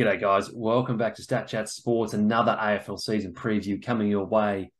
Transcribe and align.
G'day, 0.00 0.18
guys. 0.18 0.50
Welcome 0.50 0.96
back 0.96 1.16
to 1.16 1.22
Stat 1.22 1.46
Chat 1.46 1.68
Sports. 1.68 2.14
Another 2.14 2.56
AFL 2.58 2.98
season 2.98 3.34
preview 3.34 3.84
coming 3.84 4.08
your 4.08 4.24
way. 4.24 4.72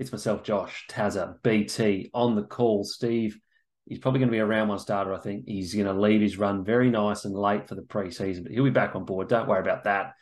It's 0.00 0.10
myself, 0.10 0.42
Josh, 0.42 0.86
Tazza, 0.90 1.40
BT 1.44 2.10
on 2.12 2.34
the 2.34 2.42
call. 2.42 2.82
Steve, 2.82 3.38
he's 3.84 4.00
probably 4.00 4.18
going 4.18 4.28
to 4.28 4.32
be 4.32 4.40
a 4.40 4.44
round 4.44 4.68
one 4.68 4.80
starter, 4.80 5.14
I 5.14 5.20
think. 5.20 5.44
He's 5.46 5.72
going 5.72 5.86
to 5.86 5.92
leave 5.92 6.20
his 6.20 6.36
run 6.36 6.64
very 6.64 6.90
nice 6.90 7.24
and 7.24 7.32
late 7.32 7.68
for 7.68 7.76
the 7.76 7.82
preseason, 7.82 8.42
but 8.42 8.50
he'll 8.50 8.64
be 8.64 8.70
back 8.70 8.96
on 8.96 9.04
board. 9.04 9.28
Don't 9.28 9.46
worry 9.46 9.60
about 9.60 9.84
that. 9.84 10.14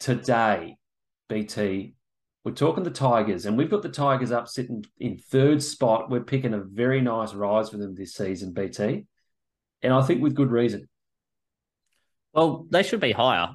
Today, 0.00 0.76
BT, 1.28 1.94
we're 2.42 2.50
talking 2.54 2.82
the 2.82 2.90
Tigers, 2.90 3.46
and 3.46 3.56
we've 3.56 3.70
got 3.70 3.82
the 3.82 3.90
Tigers 3.90 4.32
up 4.32 4.48
sitting 4.48 4.84
in 4.98 5.18
third 5.18 5.62
spot. 5.62 6.10
We're 6.10 6.24
picking 6.24 6.52
a 6.52 6.64
very 6.64 7.00
nice 7.00 7.32
rise 7.32 7.70
for 7.70 7.76
them 7.76 7.94
this 7.94 8.14
season, 8.14 8.52
BT, 8.52 9.06
and 9.82 9.92
I 9.92 10.02
think 10.02 10.20
with 10.20 10.34
good 10.34 10.50
reason. 10.50 10.88
Well, 12.32 12.66
they 12.70 12.82
should 12.82 12.98
be 12.98 13.12
higher. 13.12 13.50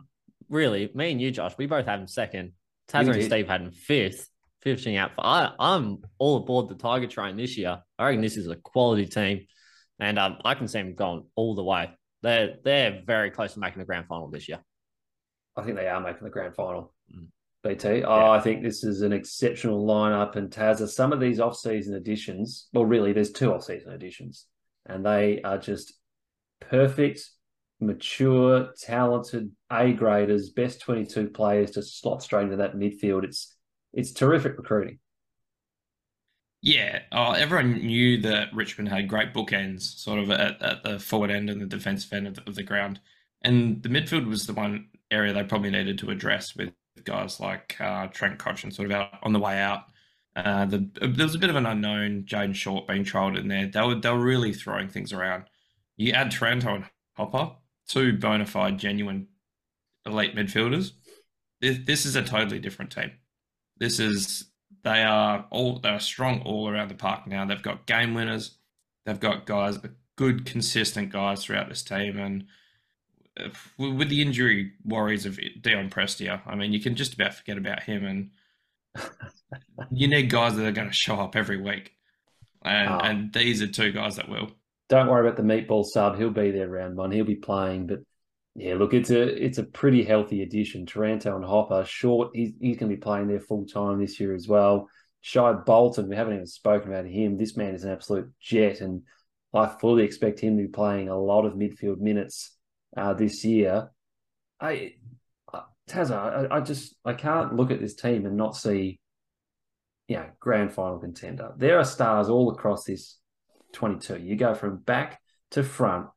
Really, 0.50 0.90
me 0.94 1.12
and 1.12 1.22
you, 1.22 1.32
Josh, 1.32 1.54
we 1.58 1.66
both 1.66 1.86
had 1.86 2.00
him 2.00 2.08
second. 2.08 2.54
Tazza 2.90 3.14
and 3.14 3.24
Steve 3.24 3.48
had 3.48 3.62
him 3.62 3.72
fifth, 3.72 4.30
finishing 4.62 4.98
out. 4.98 5.16
For, 5.16 5.26
I, 5.26 5.52
I'm 5.60 6.00
all 6.20 6.38
aboard 6.38 6.70
the 6.70 6.76
Tiger 6.76 7.08
train 7.08 7.38
this 7.38 7.58
year. 7.58 7.82
I 7.98 8.06
reckon 8.06 8.22
this 8.22 8.38
is 8.38 8.48
a 8.48 8.56
quality 8.56 9.06
team, 9.06 9.46
and 10.00 10.20
um, 10.20 10.38
I 10.44 10.56
can 10.56 10.68
see 10.68 10.80
them 10.80 10.96
going 10.96 11.26
all 11.36 11.56
the 11.56 11.64
way. 11.64 11.92
They're 12.22 12.56
they're 12.64 13.02
very 13.06 13.32
close 13.32 13.54
to 13.54 13.60
making 13.60 13.80
the 13.80 13.86
grand 13.86 14.08
final 14.08 14.30
this 14.30 14.48
year. 14.48 14.60
I 15.56 15.64
think 15.64 15.78
they 15.78 15.88
are 15.88 16.02
making 16.02 16.24
the 16.24 16.30
grand 16.30 16.56
final. 16.56 16.94
Mm. 17.14 17.28
BT. 17.64 18.04
Oh, 18.04 18.18
yeah. 18.18 18.30
I 18.32 18.40
think 18.40 18.62
this 18.62 18.84
is 18.84 19.02
an 19.02 19.14
exceptional 19.14 19.86
lineup. 19.86 20.36
And 20.36 20.50
Tazza, 20.52 20.88
some 20.88 21.14
of 21.14 21.20
these 21.20 21.40
off-season 21.40 21.96
additions, 21.96 22.68
well, 22.74 22.86
really, 22.86 23.14
there's 23.14 23.32
two 23.32 23.54
off-season 23.54 23.94
additions, 23.94 24.48
and 24.86 25.06
they 25.06 25.42
are 25.44 25.58
just 25.58 25.94
perfect 26.60 27.30
mature, 27.86 28.70
talented 28.80 29.52
A 29.72 29.94
graders, 29.94 30.50
best 30.50 30.82
22 30.82 31.30
players 31.30 31.72
to 31.72 31.82
slot 31.82 32.24
straight 32.24 32.44
into 32.44 32.58
that 32.58 32.76
midfield. 32.76 33.24
It's 33.24 33.56
it's 33.94 34.12
terrific 34.12 34.58
recruiting. 34.58 35.00
Yeah, 36.62 37.00
oh, 37.12 37.34
everyone 37.34 37.74
knew 37.86 38.22
that 38.22 38.54
Richmond 38.54 38.90
had 38.90 39.10
great 39.10 39.34
bookends, 39.34 39.82
sort 39.82 40.20
of 40.20 40.32
at, 40.32 40.62
at 40.62 40.84
the 40.84 40.98
forward 40.98 41.30
end 41.30 41.50
and 41.50 41.62
the 41.62 41.66
defensive 41.66 42.14
end 42.14 42.26
of 42.26 42.36
the, 42.36 42.44
of 42.48 42.56
the 42.56 42.64
ground, 42.64 43.02
and 43.42 43.84
the 43.84 43.90
midfield 43.90 44.28
was 44.28 44.48
the 44.48 44.54
one 44.54 44.88
area 45.12 45.34
they 45.34 45.44
probably 45.44 45.70
needed 45.70 45.98
to 46.00 46.10
address 46.10 46.56
with 46.56 46.72
guys 47.04 47.40
like 47.40 47.76
uh, 47.80 48.08
Trent 48.08 48.40
Cotchin 48.40 48.74
sort 48.74 48.90
of 48.90 48.96
out 48.96 49.10
on 49.24 49.34
the 49.34 49.40
way 49.40 49.60
out. 49.60 49.84
Uh, 50.36 50.66
the, 50.66 50.90
there 51.02 51.26
was 51.26 51.36
a 51.36 51.40
bit 51.40 51.50
of 51.50 51.56
an 51.56 51.66
unknown 51.66 52.24
Jayden 52.24 52.56
Short 52.56 52.88
being 52.88 53.04
trialled 53.04 53.38
in 53.38 53.48
there. 53.48 53.68
They 53.68 53.82
were 53.82 53.96
they 53.96 54.10
were 54.10 54.20
really 54.20 54.54
throwing 54.54 54.88
things 54.88 55.14
around. 55.14 55.44
You 55.98 56.14
add 56.14 56.32
Taranto 56.32 56.76
and 56.76 56.86
Hopper, 57.14 57.56
two 57.88 58.18
bona 58.18 58.46
fide, 58.46 58.78
genuine 58.78 59.28
elite 60.06 60.36
midfielders. 60.36 60.92
This, 61.62 61.80
this 61.86 62.06
is 62.06 62.16
a 62.16 62.24
totally 62.24 62.60
different 62.60 62.92
team. 62.92 63.12
This 63.78 64.00
is 64.00 64.46
they 64.84 65.04
are 65.04 65.46
all 65.50 65.80
they 65.80 65.90
are 65.90 66.00
strong 66.00 66.42
all 66.42 66.70
around 66.70 66.90
the 66.90 66.96
park 66.96 67.26
now. 67.28 67.46
They've 67.46 67.62
got 67.62 67.86
game 67.86 68.14
winners. 68.14 68.58
They've 69.06 69.20
got 69.20 69.46
guys, 69.46 69.80
good 70.16 70.46
consistent 70.46 71.12
guys 71.12 71.44
throughout 71.44 71.70
this 71.70 71.84
team, 71.84 72.18
and 72.18 72.46
uh, 73.40 73.50
with 73.78 74.10
the 74.10 74.22
injury 74.22 74.74
worries 74.86 75.26
of 75.26 75.40
Dion 75.62 75.90
Prestia, 75.90 76.42
I 76.46 76.56
mean, 76.56 76.72
you 76.72 76.80
can 76.80 76.96
just 76.96 77.14
about 77.14 77.34
forget 77.34 77.58
about 77.58 77.84
him. 77.84 78.06
And 78.06 78.32
you 79.92 80.08
need 80.08 80.30
guys 80.30 80.56
that 80.56 80.66
are 80.66 80.72
going 80.72 80.90
to 80.90 80.94
show 80.94 81.16
up 81.16 81.36
every 81.36 81.58
week, 81.58 81.94
and, 82.64 82.90
oh. 82.90 83.00
and 83.00 83.34
these 83.34 83.62
are 83.62 83.68
two 83.68 83.92
guys 83.92 84.18
that 84.18 84.30
will 84.30 84.52
don't 84.94 85.08
worry 85.08 85.28
about 85.28 85.38
the 85.38 85.44
meatball 85.44 85.84
sub. 85.84 86.18
He'll 86.18 86.30
be 86.30 86.52
there 86.52 86.70
round 86.70 86.96
one. 86.96 87.10
He'll 87.10 87.26
be 87.26 87.36
playing. 87.36 87.88
But 87.88 88.02
yeah, 88.54 88.76
look, 88.76 88.94
it's 88.94 89.10
a 89.10 89.24
it's 89.24 89.58
a 89.58 89.64
pretty 89.64 90.04
healthy 90.04 90.44
addition. 90.44 90.86
Taranto 90.86 91.36
and 91.36 91.44
Hopper, 91.44 91.84
short. 91.84 92.30
He's 92.36 92.52
he's 92.62 92.78
going 92.78 92.92
to 92.92 92.96
be 92.96 93.02
playing 93.02 93.28
there 93.28 93.40
full 93.40 93.66
time 93.66 94.00
this 94.00 94.20
year 94.20 94.36
as 94.36 94.48
well. 94.48 94.88
Shai 95.22 95.54
Bolton, 95.54 96.10
we 96.10 96.16
haven't 96.16 96.36
even 96.36 96.46
spoken 96.46 96.92
about 96.92 97.08
him. 97.08 97.38
This 97.38 97.58
man 97.58 97.74
is 97.74 97.86
an 97.86 97.92
absolute 97.92 98.32
jet, 98.40 98.82
and 98.82 99.02
I 99.52 99.66
fully 99.66 100.04
expect 100.04 100.40
him 100.40 100.58
to 100.58 100.64
be 100.64 100.70
playing 100.70 101.10
a 101.10 101.18
lot 101.18 101.46
of 101.46 101.54
midfield 101.54 101.98
minutes 101.98 102.56
uh, 102.96 103.16
this 103.16 103.44
year. 103.44 103.90
I, 104.62 104.94
Tazza, 105.90 106.52
I, 106.52 106.58
I 106.58 106.60
just 106.62 106.96
I 107.04 107.14
can't 107.14 107.56
look 107.56 107.72
at 107.72 107.82
this 107.82 107.96
team 107.96 108.28
and 108.28 108.38
not 108.38 108.56
see, 108.56 109.00
yeah, 110.08 110.28
grand 110.40 110.72
final 110.72 111.00
contender. 111.00 111.52
There 111.58 111.80
are 111.80 111.84
stars 111.84 112.30
all 112.30 112.52
across 112.52 112.84
this 112.84 113.18
22. 113.74 114.20
You 114.20 114.36
go 114.36 114.54
from 114.54 114.78
back 114.78 115.20
to 115.52 115.64
front, 115.64 116.08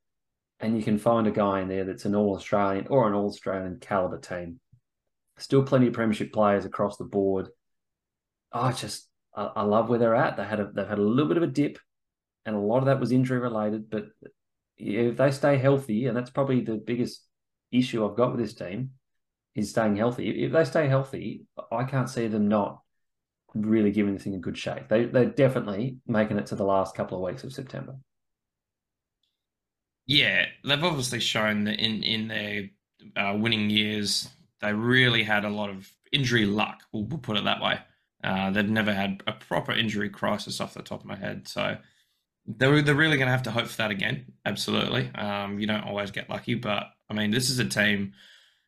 and 0.60 0.76
you 0.76 0.82
can 0.82 0.98
find 0.98 1.26
a 1.26 1.32
guy 1.32 1.60
in 1.60 1.68
there 1.68 1.84
that's 1.84 2.04
an 2.04 2.14
All 2.14 2.36
Australian 2.36 2.86
or 2.88 3.06
an 3.06 3.14
All 3.14 3.26
Australian 3.26 3.78
caliber 3.80 4.18
team. 4.18 4.60
Still 5.38 5.62
plenty 5.64 5.88
of 5.88 5.92
Premiership 5.92 6.32
players 6.32 6.64
across 6.64 6.96
the 6.96 7.04
board. 7.04 7.48
I 8.52 8.72
just 8.72 9.08
I, 9.34 9.50
I 9.56 9.62
love 9.62 9.88
where 9.88 9.98
they're 9.98 10.14
at. 10.14 10.36
They 10.36 10.44
had 10.44 10.60
a, 10.60 10.70
they've 10.72 10.88
had 10.88 10.98
a 10.98 11.02
little 11.02 11.28
bit 11.28 11.36
of 11.36 11.42
a 11.42 11.48
dip, 11.48 11.78
and 12.44 12.56
a 12.56 12.60
lot 12.60 12.78
of 12.78 12.86
that 12.86 13.00
was 13.00 13.12
injury 13.12 13.38
related. 13.38 13.90
But 13.90 14.06
if 14.78 15.16
they 15.16 15.30
stay 15.30 15.58
healthy, 15.58 16.06
and 16.06 16.16
that's 16.16 16.30
probably 16.30 16.60
the 16.60 16.76
biggest 16.76 17.26
issue 17.70 18.08
I've 18.08 18.16
got 18.16 18.30
with 18.32 18.40
this 18.40 18.54
team, 18.54 18.92
is 19.54 19.70
staying 19.70 19.96
healthy. 19.96 20.44
If 20.44 20.52
they 20.52 20.64
stay 20.64 20.88
healthy, 20.88 21.46
I 21.72 21.84
can't 21.84 22.08
see 22.08 22.28
them 22.28 22.48
not 22.48 22.80
really 23.64 23.90
giving 23.90 24.14
the 24.14 24.20
thing 24.20 24.34
a 24.34 24.38
good 24.38 24.58
shake. 24.58 24.88
They 24.88 25.04
they're 25.04 25.26
definitely 25.26 25.98
making 26.06 26.38
it 26.38 26.46
to 26.46 26.56
the 26.56 26.64
last 26.64 26.94
couple 26.94 27.16
of 27.16 27.24
weeks 27.24 27.44
of 27.44 27.52
September. 27.52 27.96
Yeah, 30.06 30.46
they've 30.64 30.84
obviously 30.84 31.20
shown 31.20 31.64
that 31.64 31.80
in 31.80 32.02
in 32.02 32.28
their 32.28 32.70
uh, 33.16 33.36
winning 33.36 33.70
years, 33.70 34.28
they 34.60 34.72
really 34.72 35.22
had 35.22 35.44
a 35.44 35.50
lot 35.50 35.70
of 35.70 35.90
injury 36.12 36.46
luck. 36.46 36.82
We'll, 36.92 37.04
we'll 37.04 37.18
put 37.18 37.36
it 37.36 37.44
that 37.44 37.62
way. 37.62 37.78
Uh, 38.22 38.50
they've 38.50 38.68
never 38.68 38.92
had 38.92 39.22
a 39.26 39.32
proper 39.32 39.72
injury 39.72 40.08
crisis 40.08 40.60
off 40.60 40.74
the 40.74 40.82
top 40.82 41.00
of 41.00 41.06
my 41.06 41.16
head, 41.16 41.46
so 41.48 41.76
they're 42.46 42.82
they're 42.82 42.94
really 42.94 43.16
going 43.16 43.26
to 43.26 43.32
have 43.32 43.42
to 43.44 43.50
hope 43.50 43.66
for 43.66 43.76
that 43.78 43.90
again. 43.90 44.32
Absolutely, 44.44 45.10
um, 45.14 45.58
you 45.58 45.66
don't 45.66 45.84
always 45.84 46.10
get 46.10 46.30
lucky, 46.30 46.54
but 46.54 46.84
I 47.10 47.14
mean, 47.14 47.30
this 47.30 47.50
is 47.50 47.58
a 47.58 47.64
team. 47.64 48.12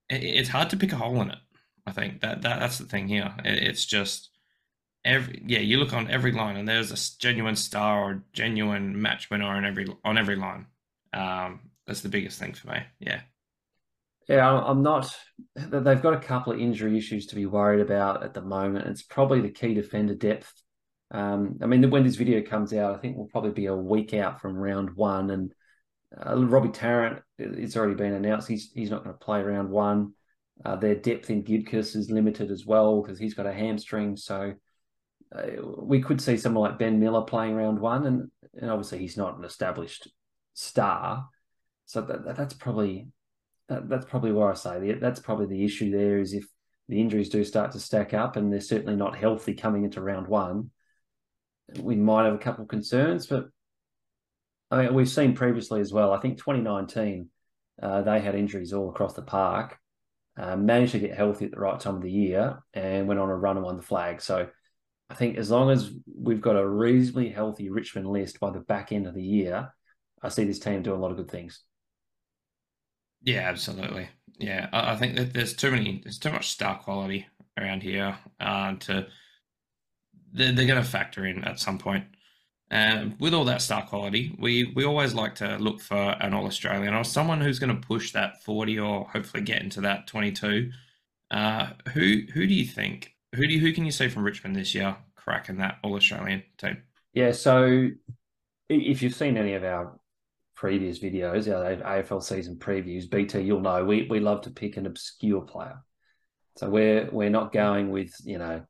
It, 0.09 0.23
it's 0.23 0.49
hard 0.49 0.71
to 0.71 0.77
pick 0.77 0.93
a 0.93 0.97
hole 0.97 1.21
in 1.23 1.31
it. 1.31 1.39
I 1.87 1.93
think 1.93 2.21
that, 2.21 2.43
that 2.43 2.61
that's 2.61 2.79
the 2.79 2.85
thing 2.85 3.09
here. 3.09 3.35
It, 3.45 3.63
it's 3.63 3.87
just 3.87 4.31
every 5.05 5.43
yeah, 5.47 5.61
you 5.61 5.79
look 5.79 5.93
on 5.93 6.11
every 6.11 6.33
line, 6.33 6.57
and 6.57 6.69
there's 6.69 6.93
a 6.93 7.19
genuine 7.21 7.57
star 7.57 8.03
or 8.03 8.23
genuine 8.33 9.01
match 9.01 9.31
winner 9.31 9.47
on 9.47 9.65
every 9.65 9.87
on 10.05 10.19
every 10.19 10.37
line. 10.37 10.67
Um, 11.13 11.61
that's 11.87 12.03
the 12.03 12.09
biggest 12.09 12.39
thing 12.39 12.53
for 12.53 12.69
me. 12.69 12.81
Yeah. 13.01 13.21
Yeah, 14.29 14.47
I'm 14.47 14.83
not. 14.83 15.11
They've 15.57 16.03
got 16.03 16.13
a 16.13 16.21
couple 16.21 16.53
of 16.53 16.61
injury 16.61 16.99
issues 16.99 17.27
to 17.29 17.35
be 17.35 17.47
worried 17.47 17.81
about 17.81 18.23
at 18.23 18.35
the 18.35 18.43
moment. 18.43 18.87
It's 18.87 19.03
probably 19.03 19.41
the 19.41 19.51
key 19.51 19.73
defender 19.73 20.15
depth. 20.15 20.53
Um, 21.11 21.59
I 21.63 21.67
mean, 21.67 21.89
when 21.89 22.05
this 22.05 22.17
video 22.17 22.43
comes 22.43 22.75
out, 22.75 22.95
I 22.95 22.99
think 22.99 23.17
we'll 23.17 23.29
probably 23.29 23.53
be 23.53 23.67
a 23.67 23.75
week 23.75 24.13
out 24.13 24.43
from 24.43 24.55
round 24.55 24.91
one, 24.95 25.31
and 25.31 25.55
uh, 26.15 26.37
Robbie 26.37 26.69
Tarrant, 26.69 27.23
it's 27.39 27.77
already 27.77 27.95
been 27.95 28.13
announced 28.13 28.49
he's 28.49 28.71
he's 28.75 28.91
not 28.91 29.03
going 29.03 29.15
to 29.15 29.25
play 29.25 29.43
round 29.43 29.71
one. 29.71 30.13
Uh, 30.63 30.77
their 30.77 30.95
depth 30.95 31.31
in 31.31 31.43
Gibcus 31.43 31.95
is 31.95 32.11
limited 32.11 32.51
as 32.51 32.67
well 32.67 33.01
because 33.01 33.19
he's 33.19 33.35
got 33.35 33.47
a 33.47 33.53
hamstring. 33.53 34.17
So 34.17 34.55
we 35.79 36.01
could 36.01 36.21
see 36.21 36.37
someone 36.37 36.71
like 36.71 36.79
Ben 36.79 37.01
Miller 37.01 37.23
playing 37.23 37.55
round 37.55 37.81
one, 37.81 38.07
and 38.07 38.31
and 38.61 38.71
obviously 38.71 38.99
he's 38.99 39.17
not 39.17 39.39
an 39.39 39.45
established 39.45 40.09
star, 40.55 41.29
so 41.87 42.01
that, 42.03 42.37
that's 42.37 42.55
probably 42.55 43.09
that, 43.69 43.89
that's 43.89 44.07
probably 44.07 44.33
where 44.33 44.51
I 44.51 44.55
say 44.55 44.93
that's 44.93 45.21
probably 45.21 45.47
the 45.47 45.65
issue 45.65 45.91
there 45.91 46.19
is 46.19 46.33
if 46.33 46.47
the 46.89 47.01
injuries 47.01 47.29
do 47.29 47.45
start 47.45 47.73
to 47.73 47.81
stack 47.81 48.15
up 48.15 48.37
and 48.37 48.53
they're 48.53 48.61
certainly 48.61 48.97
not 48.97 49.17
healthy 49.17 49.55
coming 49.55 49.85
into 49.85 50.01
round 50.01 50.27
one, 50.27 50.71
we 51.79 51.97
might 51.97 52.25
have 52.25 52.35
a 52.35 52.39
couple 52.39 52.63
of 52.63 52.69
concerns. 52.69 53.27
But 53.27 53.49
I 54.71 54.83
mean, 54.83 54.95
we've 54.95 55.09
seen 55.09 55.35
previously 55.35 55.81
as 55.81 55.93
well. 55.93 56.13
I 56.13 56.21
think 56.21 56.39
2019 56.39 57.29
uh, 57.83 58.03
they 58.03 58.21
had 58.21 58.35
injuries 58.35 58.73
all 58.73 58.91
across 58.91 59.15
the 59.15 59.23
park, 59.23 59.79
uh, 60.37 60.57
managed 60.57 60.93
to 60.93 60.99
get 60.99 61.17
healthy 61.17 61.45
at 61.45 61.53
the 61.53 61.61
right 61.61 61.79
time 61.79 61.97
of 61.97 62.03
the 62.03 62.11
year, 62.11 62.59
and 62.75 63.07
went 63.07 63.21
on 63.21 63.31
a 63.31 63.37
run 63.37 63.57
and 63.57 63.65
won 63.65 63.77
the 63.77 63.83
flag. 63.83 64.21
So 64.21 64.49
I 65.11 65.15
think 65.15 65.39
as 65.39 65.51
long 65.51 65.71
as 65.71 65.91
we've 66.07 66.41
got 66.41 66.57
a 66.57 66.69
reasonably 66.69 67.31
healthy 67.31 67.71
Richmond 67.71 68.09
list 68.09 68.41
by 68.41 68.51
the 68.51 68.61
back 68.61 68.93
end 68.93 69.07
of 69.07 69.15
the 69.15 69.23
year, 69.23 69.73
I 70.23 70.29
see 70.29 70.45
this 70.45 70.59
team 70.59 70.83
doing 70.83 70.99
a 70.99 71.01
lot 71.01 71.11
of 71.11 71.17
good 71.17 71.31
things. 71.31 71.63
Yeah, 73.23 73.49
absolutely. 73.49 74.09
Yeah, 74.39 74.69
I, 74.73 74.97
think 74.97 75.17
that 75.17 75.33
there's 75.33 75.55
too 75.55 75.71
many, 75.71 76.01
there's 76.05 76.19
too 76.19 76.31
much 76.31 76.51
star 76.51 76.79
quality 76.79 77.27
around 77.59 77.83
here 77.83 78.17
uh, 78.39 78.75
to 78.81 79.07
they're, 80.33 80.53
they're 80.53 80.67
going 80.67 80.83
to 80.83 80.89
factor 80.89 81.27
in 81.27 81.43
at 81.45 81.59
some 81.59 81.79
point. 81.79 82.05
And 82.71 83.19
with 83.19 83.33
all 83.33 83.47
that 83.47 83.63
star 83.63 83.87
quality, 83.87 84.37
we 84.39 84.73
we 84.77 84.85
always 84.85 85.15
like 85.15 85.35
to 85.37 85.57
look 85.57 85.81
for 85.81 85.97
an 85.97 86.35
All 86.35 86.47
Australian 86.47 86.93
or 86.93 87.03
someone 87.03 87.41
who's 87.41 87.59
going 87.59 87.75
to 87.75 87.87
push 87.87 88.13
that 88.13 88.43
40 88.45 88.79
or 88.79 89.09
hopefully 89.09 89.43
get 89.43 89.63
into 89.63 89.81
that 89.81 90.07
22. 90.07 90.71
Uh, 91.31 91.71
who 91.95 92.23
who 92.35 92.47
do 92.47 92.55
you 92.55 92.67
think 92.67 93.15
who 93.35 93.47
do 93.47 93.55
you, 93.55 93.61
who 93.61 93.73
can 93.73 93.85
you 93.85 93.91
see 93.91 94.09
from 94.09 94.25
Richmond 94.25 94.57
this 94.57 94.75
year 94.75 94.97
cracking 95.17 95.59
that 95.59 95.79
All 95.83 95.95
Australian 95.95 96.43
team? 96.57 96.83
Yeah, 97.13 97.33
so 97.33 97.89
if 98.69 99.03
you've 99.03 99.15
seen 99.15 99.37
any 99.37 99.55
of 99.55 99.65
our 99.65 99.99
previous 100.55 100.99
videos, 100.99 101.49
our 101.53 102.03
AFL 102.03 102.23
season 102.23 102.57
previews, 102.57 103.09
BT, 103.11 103.41
you'll 103.41 103.61
know 103.61 103.85
we 103.85 104.07
we 104.09 104.21
love 104.21 104.43
to 104.43 104.51
pick 104.51 104.77
an 104.77 104.87
obscure 104.87 105.43
player. 105.43 105.79
So 106.57 106.69
we're 106.69 107.09
we're 107.11 107.31
not 107.31 107.53
going 107.53 107.91
with 107.91 108.13
you 108.25 108.39
know 108.39 108.63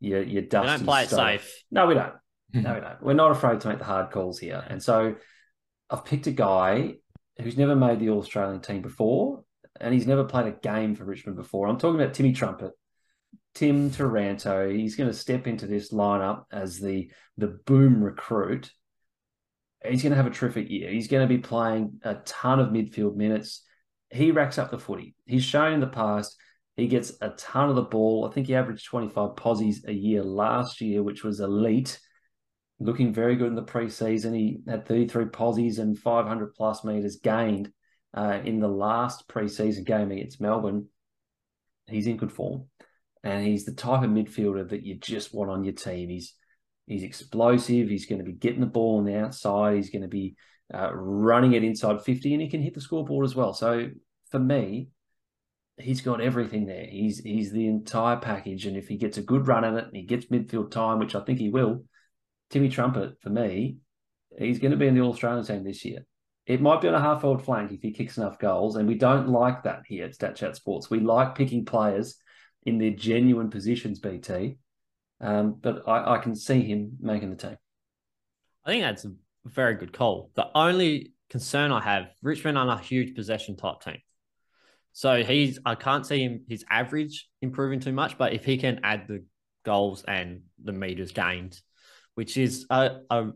your 0.00 0.22
your 0.22 0.42
dusty. 0.42 0.70
We 0.70 0.76
don't 0.76 0.84
play 0.86 1.06
stuff. 1.06 1.18
it 1.18 1.40
safe. 1.40 1.64
No, 1.70 1.86
we 1.86 1.94
don't. 1.94 2.14
Hmm. 2.52 2.62
No, 2.62 2.74
we 2.74 2.80
don't. 2.80 3.02
We're 3.02 3.14
not 3.14 3.32
afraid 3.32 3.60
to 3.60 3.68
make 3.68 3.78
the 3.78 3.84
hard 3.84 4.10
calls 4.10 4.38
here. 4.38 4.64
And 4.68 4.82
so 4.82 5.16
I've 5.90 6.04
picked 6.04 6.26
a 6.26 6.32
guy 6.32 6.94
who's 7.38 7.58
never 7.58 7.76
made 7.76 8.00
the 8.00 8.10
All 8.10 8.20
Australian 8.20 8.60
team 8.60 8.82
before, 8.82 9.44
and 9.80 9.92
he's 9.92 10.06
never 10.06 10.24
played 10.24 10.46
a 10.46 10.52
game 10.52 10.94
for 10.94 11.04
Richmond 11.04 11.36
before. 11.36 11.68
I'm 11.68 11.78
talking 11.78 12.00
about 12.00 12.14
Timmy 12.14 12.32
Trumpet, 12.32 12.72
Tim 13.56 13.90
Taranto. 13.90 14.70
He's 14.70 14.96
going 14.96 15.10
to 15.10 15.16
step 15.16 15.46
into 15.46 15.66
this 15.66 15.92
lineup 15.92 16.44
as 16.52 16.78
the 16.78 17.10
the 17.36 17.58
boom 17.66 18.02
recruit. 18.02 18.70
He's 19.84 20.02
going 20.02 20.10
to 20.10 20.16
have 20.16 20.26
a 20.26 20.30
terrific 20.30 20.70
year. 20.70 20.90
He's 20.90 21.08
going 21.08 21.26
to 21.26 21.34
be 21.34 21.40
playing 21.40 22.00
a 22.02 22.16
ton 22.16 22.60
of 22.60 22.68
midfield 22.68 23.16
minutes. 23.16 23.62
He 24.10 24.30
racks 24.30 24.58
up 24.58 24.70
the 24.70 24.78
footy. 24.78 25.14
He's 25.26 25.44
shown 25.44 25.72
in 25.72 25.80
the 25.80 25.86
past 25.86 26.36
he 26.76 26.88
gets 26.88 27.12
a 27.22 27.30
ton 27.30 27.70
of 27.70 27.76
the 27.76 27.82
ball. 27.82 28.26
I 28.26 28.32
think 28.32 28.46
he 28.46 28.54
averaged 28.54 28.86
25 28.86 29.34
possies 29.34 29.84
a 29.86 29.92
year 29.92 30.22
last 30.22 30.80
year, 30.82 31.02
which 31.02 31.24
was 31.24 31.40
elite. 31.40 31.98
Looking 32.78 33.14
very 33.14 33.36
good 33.36 33.48
in 33.48 33.54
the 33.54 33.62
preseason. 33.62 34.36
He 34.36 34.60
had 34.68 34.86
33 34.86 35.26
possies 35.26 35.78
and 35.78 35.98
500 35.98 36.54
plus 36.54 36.84
meters 36.84 37.16
gained 37.16 37.72
uh, 38.12 38.40
in 38.44 38.60
the 38.60 38.68
last 38.68 39.26
preseason 39.26 39.86
game 39.86 40.10
against 40.10 40.40
Melbourne. 40.40 40.88
He's 41.88 42.06
in 42.06 42.18
good 42.18 42.32
form, 42.32 42.66
and 43.26 43.44
he's 43.44 43.64
the 43.64 43.72
type 43.72 44.04
of 44.04 44.10
midfielder 44.10 44.68
that 44.68 44.84
you 44.84 44.94
just 44.94 45.34
want 45.34 45.50
on 45.50 45.64
your 45.64 45.72
team. 45.72 46.08
He's 46.08 46.34
he's 46.86 47.02
explosive. 47.02 47.88
He's 47.88 48.06
going 48.06 48.20
to 48.20 48.24
be 48.24 48.32
getting 48.32 48.60
the 48.60 48.66
ball 48.66 48.98
on 48.98 49.04
the 49.04 49.18
outside. 49.18 49.74
He's 49.76 49.90
going 49.90 50.02
to 50.02 50.08
be 50.08 50.36
uh, 50.72 50.94
running 50.94 51.52
it 51.52 51.64
inside 51.64 52.02
50, 52.02 52.34
and 52.34 52.42
he 52.42 52.48
can 52.48 52.62
hit 52.62 52.74
the 52.74 52.80
scoreboard 52.80 53.24
as 53.24 53.34
well. 53.34 53.52
So 53.52 53.88
for 54.30 54.38
me, 54.38 54.90
he's 55.76 56.02
got 56.02 56.20
everything 56.20 56.66
there. 56.66 56.86
He's 56.86 57.18
he's 57.18 57.50
the 57.50 57.66
entire 57.66 58.16
package, 58.16 58.64
and 58.66 58.76
if 58.76 58.86
he 58.86 58.96
gets 58.96 59.18
a 59.18 59.22
good 59.22 59.48
run 59.48 59.64
at 59.64 59.74
it 59.74 59.84
and 59.86 59.96
he 59.96 60.02
gets 60.02 60.26
midfield 60.26 60.70
time, 60.70 61.00
which 61.00 61.16
I 61.16 61.20
think 61.20 61.40
he 61.40 61.48
will, 61.48 61.82
Timmy 62.50 62.68
Trumpet 62.68 63.20
for 63.20 63.30
me, 63.30 63.78
he's 64.38 64.60
going 64.60 64.70
to 64.70 64.76
be 64.76 64.86
in 64.86 64.94
the 64.94 65.00
All 65.00 65.10
Australian 65.12 65.44
team 65.44 65.64
this 65.64 65.84
year. 65.84 66.06
It 66.46 66.62
might 66.62 66.80
be 66.80 66.86
on 66.86 66.94
a 66.94 67.00
half 67.00 67.22
forward 67.22 67.42
flank 67.44 67.72
if 67.72 67.82
he 67.82 67.90
kicks 67.90 68.18
enough 68.18 68.38
goals, 68.38 68.76
and 68.76 68.86
we 68.86 68.94
don't 68.94 69.28
like 69.28 69.64
that 69.64 69.82
here 69.88 70.04
at 70.04 70.14
Stat 70.14 70.36
Chat 70.36 70.54
Sports. 70.54 70.88
We 70.88 71.00
like 71.00 71.34
picking 71.34 71.64
players 71.64 72.18
in 72.66 72.78
their 72.78 72.90
genuine 72.90 73.48
positions, 73.48 73.98
BT. 73.98 74.58
Um, 75.20 75.56
but 75.60 75.88
I, 75.88 76.16
I 76.16 76.18
can 76.18 76.34
see 76.34 76.60
him 76.60 76.98
making 77.00 77.30
the 77.30 77.36
team. 77.36 77.56
I 78.64 78.70
think 78.70 78.82
that's 78.82 79.04
a 79.04 79.12
very 79.46 79.76
good 79.76 79.92
call. 79.92 80.30
The 80.34 80.48
only 80.54 81.12
concern 81.30 81.72
I 81.72 81.80
have, 81.80 82.08
Richmond 82.22 82.58
are 82.58 82.68
a 82.68 82.78
huge 82.78 83.14
possession 83.14 83.56
type 83.56 83.80
team. 83.80 83.98
So 84.92 85.22
he's 85.22 85.58
I 85.64 85.74
can't 85.74 86.06
see 86.06 86.22
him 86.22 86.44
his 86.48 86.64
average 86.70 87.28
improving 87.42 87.80
too 87.80 87.92
much, 87.92 88.18
but 88.18 88.32
if 88.32 88.44
he 88.44 88.56
can 88.56 88.80
add 88.82 89.06
the 89.08 89.24
goals 89.64 90.04
and 90.04 90.42
the 90.62 90.72
meters 90.72 91.12
gained, 91.12 91.60
which 92.14 92.36
is 92.36 92.66
a, 92.70 93.00
a 93.10 93.30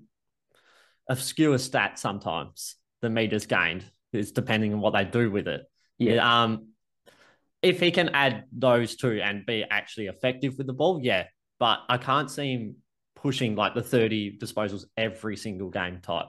obscure 1.09 1.59
stat 1.59 1.99
sometimes, 1.99 2.77
the 3.03 3.11
meters 3.11 3.47
gained 3.47 3.85
is 4.12 4.32
depending 4.32 4.73
on 4.73 4.81
what 4.81 4.94
they 4.94 5.05
do 5.05 5.31
with 5.31 5.49
it. 5.49 5.62
Yeah. 5.99 6.44
Um, 6.44 6.69
if 7.62 7.80
he 7.80 7.90
can 7.90 8.10
add 8.10 8.44
those 8.52 8.96
two 8.96 9.20
and 9.22 9.44
be 9.46 9.64
actually 9.70 10.06
effective 10.06 10.56
with 10.56 10.66
the 10.66 10.72
ball, 10.72 11.00
yeah. 11.02 11.24
But 11.58 11.80
I 11.88 11.98
can't 11.98 12.30
see 12.30 12.52
him 12.52 12.76
pushing 13.14 13.54
like 13.54 13.74
the 13.74 13.82
30 13.82 14.38
disposals 14.38 14.84
every 14.96 15.36
single 15.36 15.68
game 15.68 16.00
type 16.00 16.26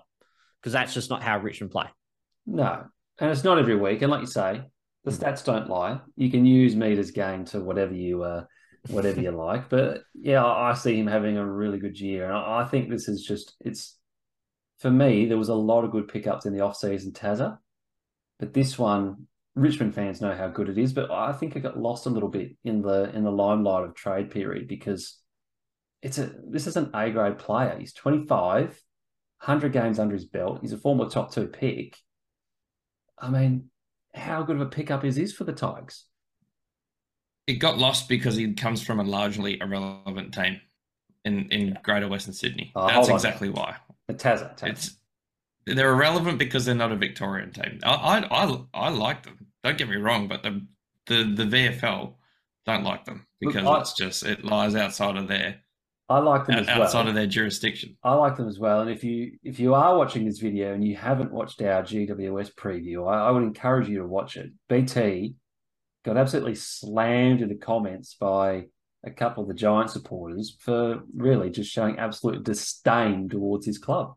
because 0.60 0.74
that's 0.74 0.94
just 0.94 1.10
not 1.10 1.24
how 1.24 1.40
Richmond 1.40 1.72
play. 1.72 1.86
No. 2.46 2.86
And 3.20 3.32
it's 3.32 3.44
not 3.44 3.60
every 3.60 3.76
week. 3.76 4.02
And 4.02 4.12
like 4.12 4.22
you 4.22 4.28
say, 4.28 4.62
the 5.04 5.12
stats 5.12 5.44
don't 5.44 5.70
lie. 5.70 6.00
You 6.16 6.30
can 6.30 6.46
use 6.46 6.76
meters 6.76 7.12
gained 7.12 7.48
to 7.48 7.62
whatever 7.62 7.94
you 7.94 8.24
uh, 8.24 8.46
whatever 8.90 9.22
you 9.22 9.32
like. 9.32 9.70
But 9.70 10.04
yeah, 10.14 10.46
I 10.46 10.74
see 10.74 10.98
him 11.00 11.08
having 11.08 11.38
a 11.38 11.46
really 11.46 11.80
good 11.80 12.00
year, 12.00 12.26
and 12.26 12.36
I 12.36 12.66
think 12.66 12.90
this 12.90 13.08
is 13.08 13.24
just 13.24 13.56
it's 13.60 13.98
for 14.80 14.92
me. 14.92 15.26
There 15.26 15.38
was 15.38 15.50
a 15.50 15.56
lot 15.56 15.84
of 15.84 15.92
good 15.92 16.08
pickups 16.08 16.46
in 16.46 16.54
the 16.54 16.62
off 16.62 16.76
season 16.76 17.14
Tazza, 17.14 17.58
but 18.40 18.54
this 18.54 18.78
one, 18.78 19.28
Richmond 19.56 19.94
fans 19.94 20.22
know 20.22 20.34
how 20.34 20.48
good 20.48 20.70
it 20.70 20.78
is. 20.78 20.94
But 20.94 21.12
I 21.12 21.34
think 21.34 21.56
it 21.56 21.62
got 21.62 21.78
lost 21.78 22.06
a 22.06 22.10
little 22.10 22.30
bit 22.30 22.56
in 22.64 22.82
the 22.82 23.14
in 23.16 23.24
the 23.24 23.32
limelight 23.32 23.84
of 23.84 23.96
trade 23.96 24.32
period 24.32 24.68
because 24.68 25.18
it's 26.02 26.18
a 26.18 26.32
this 26.50 26.68
is 26.68 26.78
an 26.78 26.90
A 26.94 27.10
grade 27.12 27.38
player. 27.38 27.76
He's 27.80 27.94
twenty 27.94 28.26
five. 28.26 28.82
100 29.42 29.74
games 29.74 29.98
under 29.98 30.14
his 30.14 30.26
belt. 30.26 30.60
He's 30.62 30.72
a 30.72 30.78
former 30.78 31.10
top 31.10 31.34
two 31.34 31.48
pick. 31.48 31.98
I 33.18 33.32
mean, 33.32 33.72
how 34.14 34.44
good 34.44 34.58
of 34.58 34.62
a 34.62 34.68
pickup 34.68 35.04
is 35.04 35.16
this 35.16 35.34
for 35.34 35.46
the 35.46 35.54
Tigers? 35.54 36.06
It 37.48 37.56
got 37.56 37.80
lost 37.80 38.08
because 38.08 38.36
he 38.36 38.54
comes 38.54 38.84
from 38.84 39.00
a 39.00 39.04
largely 39.04 39.60
irrelevant 39.60 40.34
team 40.34 40.62
in, 41.26 41.50
in 41.50 41.68
yeah. 41.70 41.82
Greater 41.82 42.08
Western 42.08 42.34
Sydney. 42.34 42.72
Uh, 42.76 42.88
That's 42.88 43.10
exactly 43.10 43.50
why. 43.50 43.78
The 44.08 44.14
Tazza, 44.14 44.56
Tazza. 44.58 44.70
It's 44.70 44.98
they're 45.66 45.94
irrelevant 45.94 46.40
because 46.40 46.66
they're 46.66 46.76
not 46.76 46.92
a 46.92 46.96
Victorian 46.98 47.52
team. 47.52 47.80
I, 47.84 47.94
I 47.94 48.44
I 48.44 48.62
I 48.74 48.90
like 48.90 49.24
them. 49.24 49.48
Don't 49.64 49.78
get 49.78 49.90
me 49.90 49.98
wrong, 49.98 50.28
but 50.28 50.44
the 50.44 50.66
the 51.08 51.24
the 51.24 51.44
VFL 51.44 52.14
don't 52.66 52.84
like 52.84 53.06
them 53.06 53.26
because 53.40 53.64
Look, 53.64 53.78
I, 53.78 53.80
it's 53.82 53.94
just 53.94 54.26
it 54.26 54.44
lies 54.44 54.76
outside 54.76 55.18
of 55.18 55.28
their 55.28 55.62
I 56.10 56.20
like 56.20 56.46
them 56.46 56.56
as 56.56 56.68
outside 56.68 56.78
well. 56.78 56.88
Outside 56.88 57.08
of 57.08 57.16
their 57.16 57.28
jurisdiction. 57.28 57.98
I 58.04 58.14
like 58.14 58.36
them 58.36 58.48
as 58.48 58.60
well. 58.60 58.82
And 58.82 58.90
if 58.90 59.04
you 59.04 59.38
if 59.44 59.60
you 59.60 59.74
are 59.74 59.98
watching 59.98 60.26
this 60.26 60.40
video 60.40 60.74
and 60.74 60.86
you 60.86 60.96
haven't 60.96 61.32
watched 61.32 61.62
our 61.62 61.84
GWS 61.84 62.54
preview, 62.56 63.10
I, 63.10 63.28
I 63.28 63.32
would 63.32 63.44
encourage 63.44 63.88
you 63.88 64.00
to 64.00 64.08
watch 64.08 64.36
it. 64.36 64.52
BT 64.68 65.36
got 66.04 66.18
absolutely 66.18 66.56
slammed 66.56 67.42
in 67.42 67.50
the 67.50 67.56
comments 67.56 68.16
by 68.16 68.66
a 69.04 69.12
couple 69.12 69.44
of 69.44 69.48
the 69.48 69.56
Giant 69.56 69.90
supporters 69.90 70.58
for 70.60 71.02
really 71.16 71.50
just 71.50 71.72
showing 71.72 71.98
absolute 71.98 72.44
disdain 72.44 73.30
towards 73.30 73.66
his 73.66 73.78
club. 73.78 74.16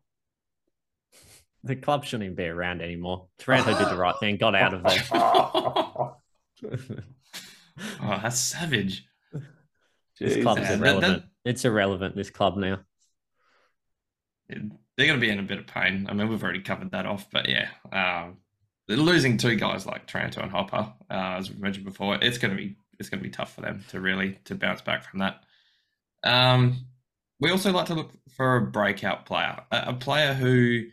The 1.65 1.75
club 1.75 2.05
shouldn't 2.05 2.25
even 2.25 2.35
be 2.35 2.45
around 2.45 2.81
anymore. 2.83 3.25
Taranto 3.39 3.75
did 3.75 3.89
the 3.89 3.97
right 3.97 4.15
thing, 4.19 4.37
got 4.37 4.53
out 4.53 4.75
of 4.75 4.83
there. 4.83 5.03
oh, 8.01 8.19
that's 8.21 8.39
savage. 8.39 9.03
This 10.19 10.41
club's 10.43 10.61
is 10.61 10.69
irrelevant. 10.69 11.01
That, 11.01 11.21
that, 11.43 11.49
it's 11.49 11.65
irrelevant. 11.65 12.15
This 12.15 12.29
club 12.29 12.55
now. 12.57 12.81
They're 14.47 15.07
going 15.07 15.19
to 15.19 15.25
be 15.25 15.31
in 15.31 15.39
a 15.39 15.43
bit 15.43 15.57
of 15.57 15.65
pain. 15.65 16.05
I 16.07 16.13
mean, 16.13 16.29
we've 16.29 16.43
already 16.43 16.61
covered 16.61 16.91
that 16.91 17.07
off, 17.07 17.27
but 17.31 17.49
yeah, 17.49 17.69
um, 17.91 18.37
losing 18.87 19.37
two 19.37 19.55
guys 19.55 19.87
like 19.87 20.05
Taranto 20.05 20.41
and 20.41 20.51
Hopper, 20.51 20.93
uh, 21.09 21.37
as 21.37 21.49
we 21.49 21.57
mentioned 21.57 21.85
before, 21.85 22.19
it's 22.21 22.37
going 22.37 22.51
to 22.51 22.57
be 22.57 22.77
it's 22.99 23.09
going 23.09 23.21
to 23.21 23.27
be 23.27 23.33
tough 23.33 23.53
for 23.55 23.61
them 23.61 23.83
to 23.89 23.99
really 23.99 24.37
to 24.45 24.53
bounce 24.53 24.81
back 24.81 25.03
from 25.03 25.19
that. 25.19 25.41
Um, 26.23 26.85
we 27.39 27.49
also 27.51 27.71
like 27.71 27.87
to 27.87 27.95
look 27.95 28.11
for 28.37 28.57
a 28.57 28.61
breakout 28.61 29.25
player, 29.25 29.63
a, 29.71 29.85
a 29.87 29.93
player 29.93 30.33
who 30.33 30.83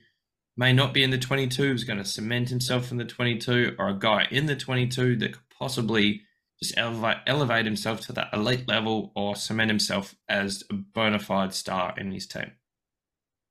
may 0.57 0.73
not 0.73 0.93
be 0.93 1.03
in 1.03 1.11
the 1.11 1.19
22, 1.19 1.73
is 1.73 1.85
going 1.85 1.99
to 1.99 2.05
cement 2.05 2.49
himself 2.49 2.91
in 2.91 2.99
the 2.99 3.05
22, 3.05 3.77
or 3.79 3.89
a 3.89 3.99
guy 3.99 4.27
in 4.31 4.47
the 4.47 4.57
22 4.57 5.17
that 5.17 5.33
could 5.33 5.49
possibly 5.59 6.23
just 6.63 6.75
elevate 6.77 7.17
elevate 7.27 7.65
himself 7.65 8.01
to 8.01 8.13
that 8.13 8.29
elite 8.33 8.69
level 8.69 9.13
or 9.17 9.35
cement 9.35 9.71
himself 9.71 10.15
as 10.29 10.63
a 10.71 10.75
bona 10.75 11.19
fide 11.19 11.53
star 11.53 11.95
in 11.99 12.13
his 12.13 12.27
team? 12.27 12.53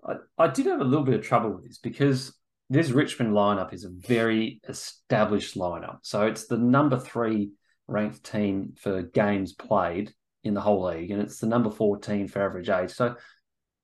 I, 0.05 0.13
I 0.37 0.47
did 0.47 0.65
have 0.67 0.81
a 0.81 0.85
little 0.85 1.05
bit 1.05 1.15
of 1.15 1.21
trouble 1.21 1.51
with 1.51 1.67
this 1.67 1.77
because 1.77 2.33
this 2.69 2.89
Richmond 2.89 3.33
lineup 3.33 3.73
is 3.73 3.83
a 3.83 3.89
very 3.89 4.61
established 4.67 5.55
lineup. 5.55 5.97
So 6.03 6.25
it's 6.25 6.47
the 6.47 6.57
number 6.57 6.97
three 6.97 7.51
ranked 7.87 8.23
team 8.23 8.73
for 8.77 9.01
games 9.01 9.53
played 9.53 10.13
in 10.43 10.53
the 10.53 10.61
whole 10.61 10.85
league, 10.85 11.11
and 11.11 11.21
it's 11.21 11.39
the 11.39 11.47
number 11.47 11.69
14 11.69 12.27
for 12.27 12.41
average 12.41 12.69
age. 12.69 12.91
So 12.91 13.15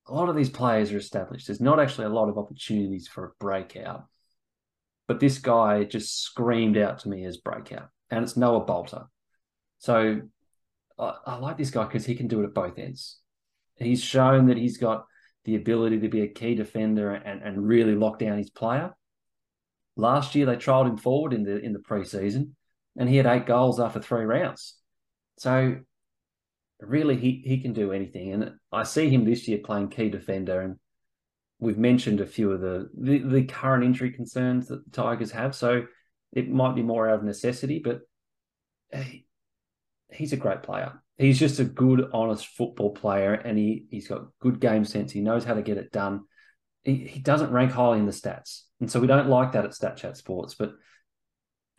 a 0.08 0.14
lot 0.14 0.30
of 0.30 0.36
these 0.36 0.50
players 0.50 0.92
are 0.92 0.98
established. 0.98 1.48
There's 1.48 1.62
not 1.62 1.80
actually 1.80 2.06
a 2.06 2.10
lot 2.10 2.30
of 2.30 2.38
opportunities 2.38 3.08
for 3.08 3.26
a 3.26 3.32
breakout. 3.40 4.06
But 5.08 5.20
this 5.20 5.40
guy 5.40 5.84
just 5.86 6.22
screamed 6.22 6.78
out 6.78 7.00
to 7.00 7.10
me 7.10 7.24
as 7.26 7.38
breakout, 7.38 7.90
and 8.10 8.24
it's 8.24 8.36
Noah 8.36 8.66
Balta. 8.66 9.08
So 9.80 10.22
I, 11.00 11.14
I 11.26 11.38
like 11.38 11.58
this 11.58 11.72
guy 11.72 11.86
because 11.86 12.06
he 12.06 12.16
can 12.16 12.28
do 12.28 12.42
it 12.42 12.46
at 12.46 12.54
both 12.54 12.78
ends. 12.78 13.20
He's 13.76 14.04
shown 14.04 14.48
that 14.48 14.58
he's 14.58 14.78
got 14.78 15.06
the 15.46 15.56
ability 15.56 16.00
to 16.02 16.10
be 16.10 16.22
a 16.22 16.28
key 16.28 16.56
defender 16.56 17.12
and, 17.12 17.42
and 17.42 17.66
really 17.66 17.96
lock 17.96 18.20
down 18.20 18.38
his 18.38 18.50
player. 18.50 18.94
Last 19.96 20.36
year 20.36 20.46
they 20.46 20.58
trialled 20.58 20.90
him 20.90 20.98
forward 20.98 21.34
in 21.34 21.44
the 21.44 21.58
in 21.58 21.72
the 21.72 21.80
preseason, 21.80 22.52
and 22.98 23.08
he 23.08 23.16
had 23.16 23.26
eight 23.26 23.46
goals 23.46 23.80
after 23.80 24.02
three 24.02 24.26
rounds. 24.26 24.76
So 25.38 25.78
really 26.80 27.18
he 27.18 27.42
he 27.46 27.60
can 27.60 27.74
do 27.74 27.92
anything. 27.92 28.34
And 28.34 28.54
I 28.72 28.84
see 28.84 29.10
him 29.10 29.26
this 29.26 29.48
year 29.48 29.60
playing 29.64 29.90
key 29.90 30.10
defender 30.10 30.62
and 30.62 30.78
we've 31.60 31.78
mentioned 31.78 32.22
a 32.22 32.26
few 32.26 32.52
of 32.52 32.62
the, 32.62 32.90
the, 32.96 33.20
the 33.20 33.44
current 33.44 33.84
injury 33.84 34.12
concerns 34.12 34.68
that 34.68 34.84
the 34.86 34.92
Tigers 34.92 35.32
have. 35.32 35.56
So 35.56 35.86
it 36.32 36.50
might 36.50 36.76
be 36.76 36.84
more 36.84 37.10
out 37.10 37.16
of 37.16 37.24
necessity, 37.24 37.80
but 37.80 38.02
he, 38.94 39.26
he's 40.12 40.34
a 40.34 40.38
great 40.38 40.64
player. 40.64 41.02
He's 41.18 41.40
just 41.40 41.60
a 41.60 41.64
good, 41.64 42.10
honest 42.14 42.46
football 42.46 42.92
player, 42.92 43.34
and 43.34 43.58
he 43.58 43.86
he's 43.90 44.08
got 44.08 44.28
good 44.40 44.60
game 44.60 44.86
sense. 44.86 45.12
He 45.12 45.22
knows 45.22 45.44
how 45.44 45.56
to 45.56 45.64
get 45.64 45.78
it 45.78 45.92
done. 45.92 46.26
he, 46.84 46.96
he 46.96 47.20
doesn't 47.20 47.52
rank 47.52 47.72
highly 47.72 47.98
in 47.98 48.06
the 48.06 48.12
stats. 48.12 48.62
And 48.80 48.92
so 48.92 49.00
we 49.00 49.08
don't 49.08 49.28
like 49.28 49.54
that 49.54 49.66
at 49.66 49.74
Stat 49.74 49.98
Chat 49.98 50.16
Sports. 50.16 50.54
But 50.54 50.74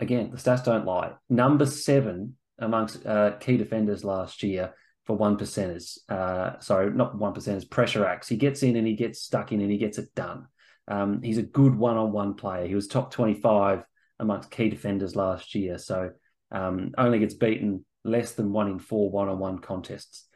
again, 0.01 0.33
the 0.33 0.39
stats 0.39 0.65
don't 0.65 0.87
lie. 0.87 1.13
Number 1.29 1.67
seven 1.67 2.37
amongst 2.59 3.07
uh, 3.07 3.37
key 3.39 3.57
defenders 3.57 4.05
last 4.05 4.43
year 4.43 4.75
for 5.09 5.17
one 5.17 5.39
percenters. 5.39 5.99
Uh, 6.11 6.61
sorry, 6.61 6.91
not 6.91 7.17
one 7.17 7.33
percenters, 7.33 7.69
pressure 7.69 8.05
acts. 8.05 8.29
He 8.29 8.37
gets 8.37 8.63
in 8.63 8.77
and 8.77 8.87
he 8.87 8.95
gets 8.95 9.23
stuck 9.23 9.53
in 9.53 9.63
and 9.63 9.71
he 9.71 9.79
gets 9.79 9.97
it 9.97 10.15
done. 10.15 10.47
Um, 10.87 11.23
he's 11.23 11.39
a 11.39 11.43
good 11.43 11.75
one 11.75 11.97
on 11.97 12.13
one 12.13 12.35
player. 12.35 12.67
He 12.67 12.75
was 12.75 12.87
top 12.87 13.11
25 13.11 13.85
amongst 14.19 14.51
key 14.51 14.69
defenders 14.69 15.17
last 15.17 15.55
year. 15.55 15.79
So 15.79 16.11
um, 16.53 16.93
only 16.99 17.21
gets 17.21 17.33
beaten 17.33 17.87
less 18.05 18.33
than 18.33 18.53
one 18.53 18.69
in 18.69 18.79
four 18.79 19.11
one 19.11 19.31
on 19.31 19.39
one 19.39 19.61
contests. 19.61 20.27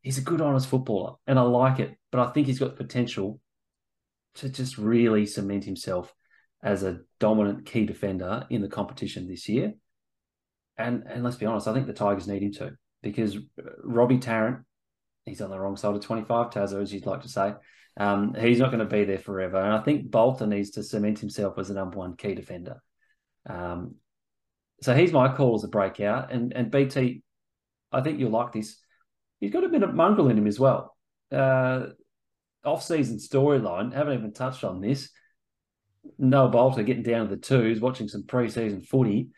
He's 0.00 0.16
a 0.16 0.22
good, 0.22 0.40
honest 0.40 0.68
footballer, 0.68 1.16
and 1.26 1.38
I 1.38 1.42
like 1.42 1.78
it. 1.78 1.94
But 2.10 2.26
I 2.26 2.32
think 2.32 2.46
he's 2.46 2.58
got 2.58 2.78
the 2.78 2.82
potential 2.82 3.40
to 4.36 4.48
just 4.48 4.78
really 4.78 5.26
cement 5.26 5.64
himself 5.64 6.14
as 6.62 6.82
a 6.82 7.00
dominant 7.20 7.66
key 7.66 7.84
defender 7.84 8.46
in 8.48 8.62
the 8.62 8.68
competition 8.68 9.28
this 9.28 9.50
year. 9.50 9.74
And 10.78 11.04
and 11.06 11.22
let's 11.22 11.36
be 11.36 11.44
honest, 11.44 11.68
I 11.68 11.74
think 11.74 11.86
the 11.86 11.92
Tigers 11.92 12.26
need 12.26 12.42
him 12.42 12.52
to 12.52 12.76
because 13.04 13.36
Robbie 13.84 14.18
Tarrant, 14.18 14.64
he's 15.26 15.42
on 15.42 15.50
the 15.50 15.60
wrong 15.60 15.76
side 15.76 15.94
of 15.94 16.00
25, 16.00 16.50
Tazza, 16.50 16.82
as 16.82 16.92
you'd 16.92 17.06
like 17.06 17.20
to 17.20 17.28
say. 17.28 17.52
Um, 17.96 18.34
he's 18.34 18.58
not 18.58 18.70
going 18.70 18.80
to 18.80 18.92
be 18.92 19.04
there 19.04 19.18
forever. 19.18 19.58
And 19.58 19.72
I 19.72 19.80
think 19.82 20.10
Balta 20.10 20.46
needs 20.46 20.70
to 20.70 20.82
cement 20.82 21.20
himself 21.20 21.58
as 21.58 21.68
the 21.68 21.74
number 21.74 21.98
one 21.98 22.16
key 22.16 22.34
defender. 22.34 22.82
Um, 23.48 23.96
so 24.82 24.94
he's 24.94 25.12
my 25.12 25.32
call 25.32 25.54
as 25.54 25.64
a 25.64 25.68
breakout. 25.68 26.32
And 26.32 26.52
and 26.54 26.70
BT, 26.70 27.22
I 27.92 28.00
think 28.00 28.18
you'll 28.18 28.30
like 28.30 28.52
this. 28.52 28.76
He's 29.38 29.52
got 29.52 29.64
a 29.64 29.68
bit 29.68 29.82
of 29.82 29.94
mongrel 29.94 30.28
in 30.28 30.38
him 30.38 30.46
as 30.46 30.58
well. 30.58 30.96
Uh, 31.30 31.88
off-season 32.64 33.18
storyline, 33.18 33.92
haven't 33.92 34.14
even 34.14 34.32
touched 34.32 34.64
on 34.64 34.80
this. 34.80 35.10
Noah 36.18 36.48
Balta 36.48 36.82
getting 36.82 37.02
down 37.02 37.28
to 37.28 37.36
the 37.36 37.40
twos, 37.40 37.80
watching 37.80 38.08
some 38.08 38.24
pre-season 38.24 38.80
footy. 38.80 39.28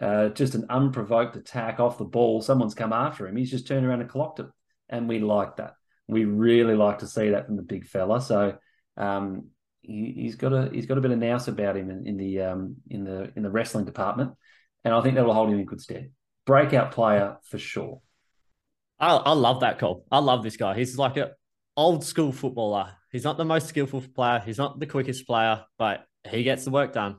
Uh, 0.00 0.28
just 0.30 0.54
an 0.54 0.66
unprovoked 0.70 1.36
attack 1.36 1.78
off 1.80 1.98
the 1.98 2.04
ball. 2.04 2.42
Someone's 2.42 2.74
come 2.74 2.92
after 2.92 3.28
him. 3.28 3.36
He's 3.36 3.50
just 3.50 3.66
turned 3.66 3.86
around 3.86 4.00
and 4.00 4.10
clocked 4.10 4.40
it. 4.40 4.46
And 4.88 5.08
we 5.08 5.20
like 5.20 5.56
that. 5.56 5.74
We 6.08 6.24
really 6.24 6.74
like 6.74 6.98
to 6.98 7.06
see 7.06 7.30
that 7.30 7.46
from 7.46 7.56
the 7.56 7.62
big 7.62 7.86
fella. 7.86 8.20
So 8.20 8.58
um, 8.96 9.48
he, 9.84 10.24
has 10.26 10.36
got 10.36 10.52
a 10.52 10.70
he's 10.72 10.86
got 10.86 10.98
a 10.98 11.00
bit 11.00 11.10
of 11.10 11.18
nous 11.18 11.48
about 11.48 11.76
him 11.76 11.90
in, 11.90 12.06
in 12.06 12.16
the 12.16 12.40
um, 12.40 12.76
in 12.88 13.04
the 13.04 13.32
in 13.36 13.42
the 13.42 13.50
wrestling 13.50 13.84
department, 13.84 14.32
and 14.84 14.94
I 14.94 15.00
think 15.00 15.14
that 15.14 15.24
will 15.24 15.34
hold 15.34 15.50
him 15.50 15.58
in 15.58 15.64
good 15.64 15.80
stead. 15.80 16.10
Breakout 16.46 16.92
player 16.92 17.36
for 17.48 17.58
sure. 17.58 18.00
I, 18.98 19.16
I 19.16 19.32
love 19.32 19.60
that 19.60 19.78
call. 19.78 20.04
I 20.10 20.18
love 20.18 20.42
this 20.42 20.56
guy. 20.56 20.74
He's 20.74 20.98
like 20.98 21.16
an 21.16 21.30
old 21.76 22.04
school 22.04 22.32
footballer. 22.32 22.92
He's 23.10 23.24
not 23.24 23.36
the 23.36 23.44
most 23.44 23.68
skillful 23.68 24.02
player. 24.14 24.42
He's 24.44 24.58
not 24.58 24.78
the 24.78 24.86
quickest 24.86 25.26
player, 25.26 25.64
but 25.78 26.04
he 26.28 26.42
gets 26.42 26.64
the 26.64 26.70
work 26.70 26.92
done. 26.92 27.16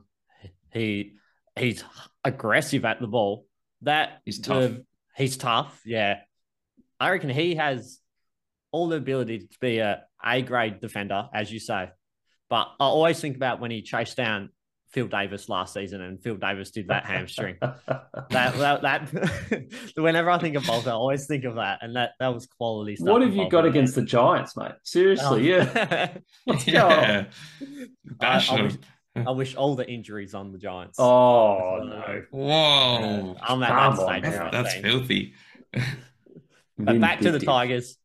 He 0.72 1.14
he's 1.58 1.84
aggressive 2.26 2.84
at 2.84 3.00
the 3.00 3.06
ball. 3.06 3.46
That 3.82 4.20
he's 4.24 4.40
tough. 4.40 4.72
he's 5.16 5.36
tough. 5.36 5.80
Yeah, 5.84 6.20
I 6.98 7.10
reckon 7.10 7.30
he 7.30 7.54
has 7.54 8.00
all 8.72 8.88
the 8.88 8.96
ability 8.96 9.40
to 9.40 9.58
be 9.60 9.78
a 9.78 10.02
A 10.24 10.42
grade 10.42 10.80
defender, 10.80 11.28
as 11.32 11.52
you 11.52 11.60
say. 11.60 11.90
But 12.48 12.68
I 12.80 12.84
always 12.84 13.20
think 13.20 13.36
about 13.36 13.60
when 13.60 13.70
he 13.70 13.82
chased 13.82 14.16
down 14.16 14.50
Phil 14.90 15.08
Davis 15.08 15.48
last 15.48 15.74
season, 15.74 16.00
and 16.00 16.22
Phil 16.22 16.36
Davis 16.36 16.70
did 16.70 16.88
that 16.88 17.04
hamstring. 17.04 17.56
that, 17.60 18.10
that, 18.30 18.82
that 18.82 19.72
whenever 19.96 20.30
I 20.30 20.38
think 20.38 20.56
of 20.56 20.66
Balta, 20.66 20.90
I 20.90 20.92
always 20.92 21.26
think 21.26 21.44
of 21.44 21.56
that, 21.56 21.80
and 21.82 21.96
that 21.96 22.12
that 22.20 22.32
was 22.32 22.46
quality 22.46 22.96
stuff. 22.96 23.08
What 23.08 23.22
have 23.22 23.34
you 23.34 23.48
got 23.50 23.66
against 23.66 23.94
the 23.94 24.02
Giants, 24.02 24.56
mate? 24.56 24.72
Seriously, 24.84 25.52
oh. 25.52 25.58
yeah. 25.58 26.16
What's 26.44 26.66
yeah. 26.66 27.26
I, 28.20 28.46
I, 28.50 28.62
wish, 28.62 28.76
I, 29.16 29.30
wish, 29.32 29.54
all 29.54 29.76
the 29.76 29.88
injuries 29.88 30.34
on 30.34 30.52
the 30.52 30.58
Giants. 30.58 30.98
Oh 30.98 31.78
no! 31.82 32.24
Whoa! 32.30 33.36
I'm 33.40 33.62
at 33.62 33.68
that 33.68 33.96
stage. 33.96 34.22
That's, 34.22 34.52
that's 34.52 34.74
filthy. 34.74 35.34
but 36.78 37.00
back 37.00 37.20
to 37.20 37.32
the 37.32 37.40
Tigers. 37.40 37.96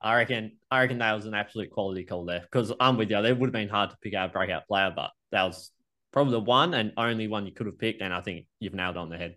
I 0.00 0.16
reckon 0.16 0.52
I 0.70 0.80
reckon 0.80 0.98
that 0.98 1.12
was 1.12 1.26
an 1.26 1.34
absolute 1.34 1.70
quality 1.70 2.04
call 2.04 2.24
there 2.24 2.40
because 2.40 2.72
I'm 2.80 2.96
with 2.96 3.10
you. 3.10 3.18
It 3.18 3.38
would 3.38 3.48
have 3.48 3.52
been 3.52 3.68
hard 3.68 3.90
to 3.90 3.96
pick 4.02 4.14
out 4.14 4.30
a 4.30 4.32
breakout 4.32 4.66
player, 4.66 4.92
but 4.94 5.10
that 5.30 5.44
was 5.44 5.70
probably 6.12 6.32
the 6.32 6.40
one 6.40 6.74
and 6.74 6.92
only 6.96 7.28
one 7.28 7.46
you 7.46 7.52
could 7.52 7.66
have 7.66 7.78
picked, 7.78 8.02
and 8.02 8.12
I 8.12 8.20
think 8.20 8.46
you've 8.58 8.74
nailed 8.74 8.96
on 8.96 9.08
the 9.08 9.16
head. 9.16 9.36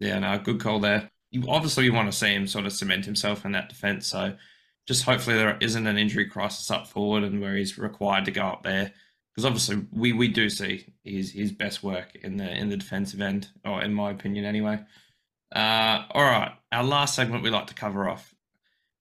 Yeah, 0.00 0.18
no, 0.18 0.38
good 0.38 0.60
call 0.60 0.80
there. 0.80 1.10
You 1.30 1.44
obviously 1.48 1.84
you 1.84 1.92
want 1.92 2.10
to 2.10 2.16
see 2.16 2.32
him 2.32 2.46
sort 2.46 2.66
of 2.66 2.72
cement 2.72 3.04
himself 3.04 3.44
in 3.44 3.52
that 3.52 3.68
defense. 3.68 4.06
So 4.06 4.36
just 4.86 5.04
hopefully 5.04 5.36
there 5.36 5.56
isn't 5.60 5.86
an 5.86 5.98
injury 5.98 6.26
crisis 6.26 6.70
up 6.70 6.86
forward 6.86 7.24
and 7.24 7.40
where 7.40 7.56
he's 7.56 7.78
required 7.78 8.26
to 8.26 8.30
go 8.30 8.42
up 8.42 8.62
there. 8.62 8.92
Because 9.34 9.46
obviously 9.46 9.86
we, 9.92 10.12
we 10.12 10.28
do 10.28 10.48
see 10.48 10.86
his 11.02 11.32
his 11.32 11.50
best 11.50 11.82
work 11.82 12.14
in 12.14 12.36
the 12.36 12.50
in 12.50 12.68
the 12.68 12.76
defensive 12.76 13.20
end, 13.20 13.48
or 13.64 13.82
in 13.82 13.92
my 13.92 14.10
opinion 14.10 14.44
anyway. 14.44 14.78
Uh, 15.54 16.04
all 16.10 16.22
right, 16.22 16.52
our 16.72 16.84
last 16.84 17.14
segment 17.14 17.42
we 17.42 17.50
like 17.50 17.66
to 17.68 17.74
cover 17.74 18.08
off 18.08 18.34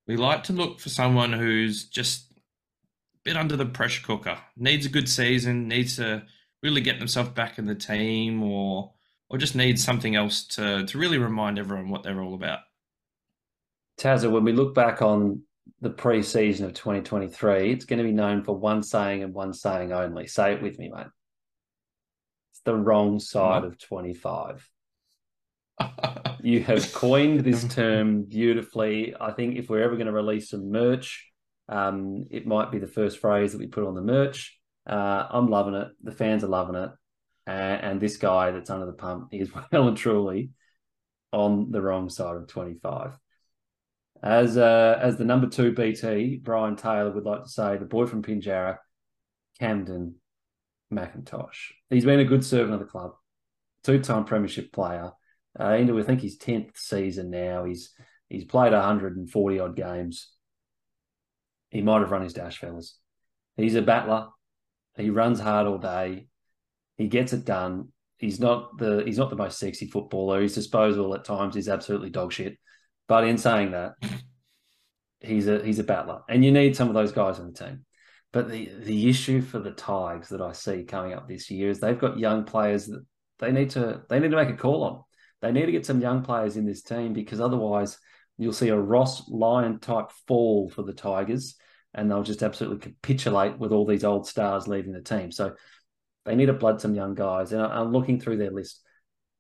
we 0.08 0.18
like 0.18 0.44
to 0.44 0.54
look 0.54 0.80
for 0.80 0.90
someone 0.90 1.34
who's 1.34 1.86
just 1.86 2.32
a 2.32 3.20
bit 3.24 3.38
under 3.38 3.56
the 3.56 3.66
pressure 3.66 4.06
cooker, 4.06 4.38
needs 4.58 4.86
a 4.86 4.90
good 4.90 5.08
season, 5.08 5.68
needs 5.68 5.96
to 5.98 6.24
really 6.62 6.82
get 6.82 7.00
themselves 7.00 7.30
back 7.30 7.58
in 7.58 7.66
the 7.66 7.76
team, 7.76 8.44
or 8.44 8.94
or 9.30 9.38
just 9.38 9.56
needs 9.56 9.84
something 9.84 10.16
else 10.16 10.46
to 10.48 10.86
to 10.86 10.98
really 10.98 11.18
remind 11.18 11.58
everyone 11.58 11.90
what 11.90 12.04
they're 12.04 12.22
all 12.22 12.34
about. 12.34 12.60
Tazza, 14.00 14.30
when 14.30 14.44
we 14.44 14.52
look 14.52 14.74
back 14.74 15.02
on 15.02 15.44
the 15.82 15.90
pre-season 15.90 16.66
of 16.66 16.74
2023, 16.74 17.72
it's 17.72 17.86
going 17.86 18.00
to 18.00 18.06
be 18.06 18.12
known 18.12 18.44
for 18.44 18.56
one 18.58 18.84
saying 18.84 19.24
and 19.24 19.34
one 19.34 19.54
saying 19.54 19.92
only. 19.92 20.28
Say 20.28 20.54
it 20.54 20.62
with 20.62 20.80
me, 20.80 20.90
mate. 20.94 21.08
It's 22.52 22.62
the 22.64 22.76
wrong 22.76 23.20
side 23.20 23.64
of 23.64 23.78
25 23.78 24.70
you 26.44 26.62
have 26.64 26.94
coined 26.94 27.42
this 27.42 27.64
term 27.74 28.24
beautifully. 28.24 29.16
I 29.20 29.32
think 29.32 29.58
if 29.58 29.70
we're 29.70 29.84
ever 29.84 29.96
going 29.96 30.08
to 30.08 30.14
release 30.14 30.50
some 30.50 30.72
merch, 30.72 31.30
um, 31.70 32.26
it 32.30 32.46
might 32.46 32.72
be 32.72 32.80
the 32.80 32.88
first 32.88 33.20
phrase 33.20 33.54
that 33.54 33.60
we 33.60 33.68
put 33.68 33.86
on 33.86 33.96
the 33.96 34.02
merch. 34.02 34.60
Uh, 34.88 35.28
I'm 35.30 35.50
loving 35.50 35.76
it. 35.76 35.88
The 36.04 36.12
fans 36.12 36.44
are 36.44 36.48
loving 36.48 36.76
it. 36.76 36.90
Uh, 37.46 37.52
and 37.52 38.00
this 38.00 38.18
guy 38.18 38.52
that's 38.52 38.70
under 38.70 38.86
the 38.86 38.94
pump 38.94 39.30
is 39.32 39.52
well 39.72 39.88
and 39.88 39.98
truly 39.98 40.52
on 41.32 41.72
the 41.72 41.82
wrong 41.82 42.10
side 42.10 42.36
of 42.36 42.48
25. 42.48 43.18
As 44.24 44.58
uh, 44.58 44.98
as 45.02 45.18
the 45.18 45.26
number 45.26 45.48
two 45.48 45.74
BT, 45.74 46.40
Brian 46.42 46.78
Taylor 46.78 47.12
would 47.12 47.26
like 47.26 47.44
to 47.44 47.50
say, 47.50 47.76
the 47.76 47.84
boy 47.84 48.06
from 48.06 48.24
Pinjarra, 48.24 48.78
Kamdyn 49.60 50.14
McIntosh. 50.94 51.72
He's 51.90 52.06
been 52.06 52.22
a 52.22 52.26
good 52.26 52.46
servant 52.46 52.74
of 52.74 52.80
the 52.80 52.86
club, 52.86 53.12
two 53.84 54.00
time 54.00 54.24
premiership 54.24 54.72
player 54.72 55.12
uh, 55.60 55.74
into 55.74 56.00
I 56.00 56.04
think 56.04 56.22
his 56.22 56.38
tenth 56.38 56.78
season 56.78 57.32
now. 57.32 57.66
He's 57.66 57.92
he's 58.30 58.46
played 58.46 58.72
140 58.72 59.60
odd 59.60 59.76
games. 59.76 60.32
He 61.70 61.82
might 61.82 62.00
have 62.00 62.12
run 62.12 62.24
his 62.24 62.34
dash, 62.34 62.60
fellas. 62.60 62.98
He's 63.58 63.76
a 63.76 63.82
battler. 63.82 64.28
He 64.96 65.10
runs 65.10 65.40
hard 65.40 65.68
all 65.68 65.80
day. 65.80 66.28
He 66.98 67.08
gets 67.08 67.34
it 67.34 67.44
done. 67.44 67.90
He's 68.18 68.40
not 68.40 68.78
the 68.78 69.04
he's 69.06 69.18
not 69.18 69.32
the 69.32 69.36
most 69.36 69.60
sexy 69.60 69.88
footballer. 69.88 70.42
His 70.42 70.56
disposal 70.56 71.14
at 71.14 71.26
times 71.26 71.58
is 71.58 71.68
absolutely 71.68 72.10
dog 72.10 72.32
shit. 72.32 72.58
But 73.08 73.26
in 73.26 73.38
saying 73.38 73.72
that, 73.72 73.94
he's 75.20 75.48
a 75.48 75.64
he's 75.64 75.80
a 75.80 75.84
battler, 75.84 76.22
and 76.30 76.44
you 76.44 76.52
need 76.52 76.76
some 76.76 76.88
of 76.88 76.94
those 76.94 77.12
guys 77.12 77.40
on 77.40 77.52
the 77.52 77.66
team. 77.66 77.86
But 78.32 78.50
the 78.50 78.70
the 78.80 79.10
issue 79.10 79.42
for 79.42 79.60
the 79.60 79.72
Tigers 79.72 80.30
that 80.30 80.42
I 80.42 80.54
see 80.54 80.84
coming 80.84 81.14
up 81.14 81.28
this 81.28 81.52
year 81.52 81.70
is 81.70 81.80
they've 81.80 82.00
got 82.00 82.20
young 82.20 82.46
players 82.46 82.88
that 82.88 83.06
they 83.40 83.52
need 83.52 83.72
to 83.72 84.02
they 84.10 84.20
need 84.20 84.32
to 84.32 84.38
make 84.38 84.50
a 84.50 84.58
call 84.58 84.84
on. 84.84 85.04
They 85.42 85.52
need 85.52 85.66
to 85.66 85.72
get 85.72 85.86
some 85.86 86.02
young 86.02 86.24
players 86.24 86.56
in 86.56 86.66
this 86.66 86.82
team 86.82 87.14
because 87.14 87.42
otherwise 87.42 87.98
you'll 88.38 88.54
see 88.54 88.70
a 88.70 88.80
Ross 88.80 89.30
Lyon 89.30 89.80
type 89.80 90.10
fall 90.28 90.70
for 90.70 90.84
the 90.84 90.94
Tigers 90.94 91.56
and 91.94 92.10
they'll 92.10 92.24
just 92.24 92.44
absolutely 92.44 92.80
capitulate 92.80 93.60
with 93.60 93.72
all 93.72 93.86
these 93.86 94.04
old 94.04 94.28
stars 94.28 94.68
leaving 94.68 94.94
the 94.94 95.02
team. 95.02 95.32
So 95.32 95.54
they 96.26 96.36
need 96.36 96.48
to 96.48 96.54
blood 96.54 96.82
some 96.82 96.96
young 96.96 97.14
guys. 97.14 97.52
And 97.52 97.62
I'm 97.62 97.92
looking 97.92 98.20
through 98.20 98.38
their 98.38 98.52
list. 98.52 98.82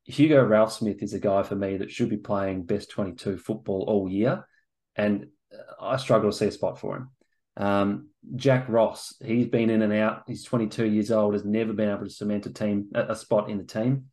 Hugo 0.05 0.43
Ralphsmith 0.43 1.01
is 1.01 1.13
a 1.13 1.19
guy 1.19 1.43
for 1.43 1.55
me 1.55 1.77
that 1.77 1.91
should 1.91 2.09
be 2.09 2.17
playing 2.17 2.63
best 2.63 2.89
22 2.91 3.37
football 3.37 3.85
all 3.87 4.09
year. 4.09 4.47
And 4.95 5.27
I 5.79 5.97
struggle 5.97 6.31
to 6.31 6.35
see 6.35 6.47
a 6.47 6.51
spot 6.51 6.79
for 6.79 6.97
him. 6.97 7.09
Um, 7.55 8.09
Jack 8.35 8.67
Ross, 8.67 9.15
he's 9.23 9.47
been 9.47 9.69
in 9.69 9.81
and 9.81 9.93
out. 9.93 10.23
He's 10.27 10.43
22 10.43 10.85
years 10.85 11.11
old, 11.11 11.33
has 11.33 11.45
never 11.45 11.73
been 11.73 11.89
able 11.89 12.05
to 12.05 12.09
cement 12.09 12.45
a 12.45 12.53
team, 12.53 12.89
a 12.93 13.15
spot 13.15 13.49
in 13.49 13.57
the 13.57 13.63
team. 13.63 14.05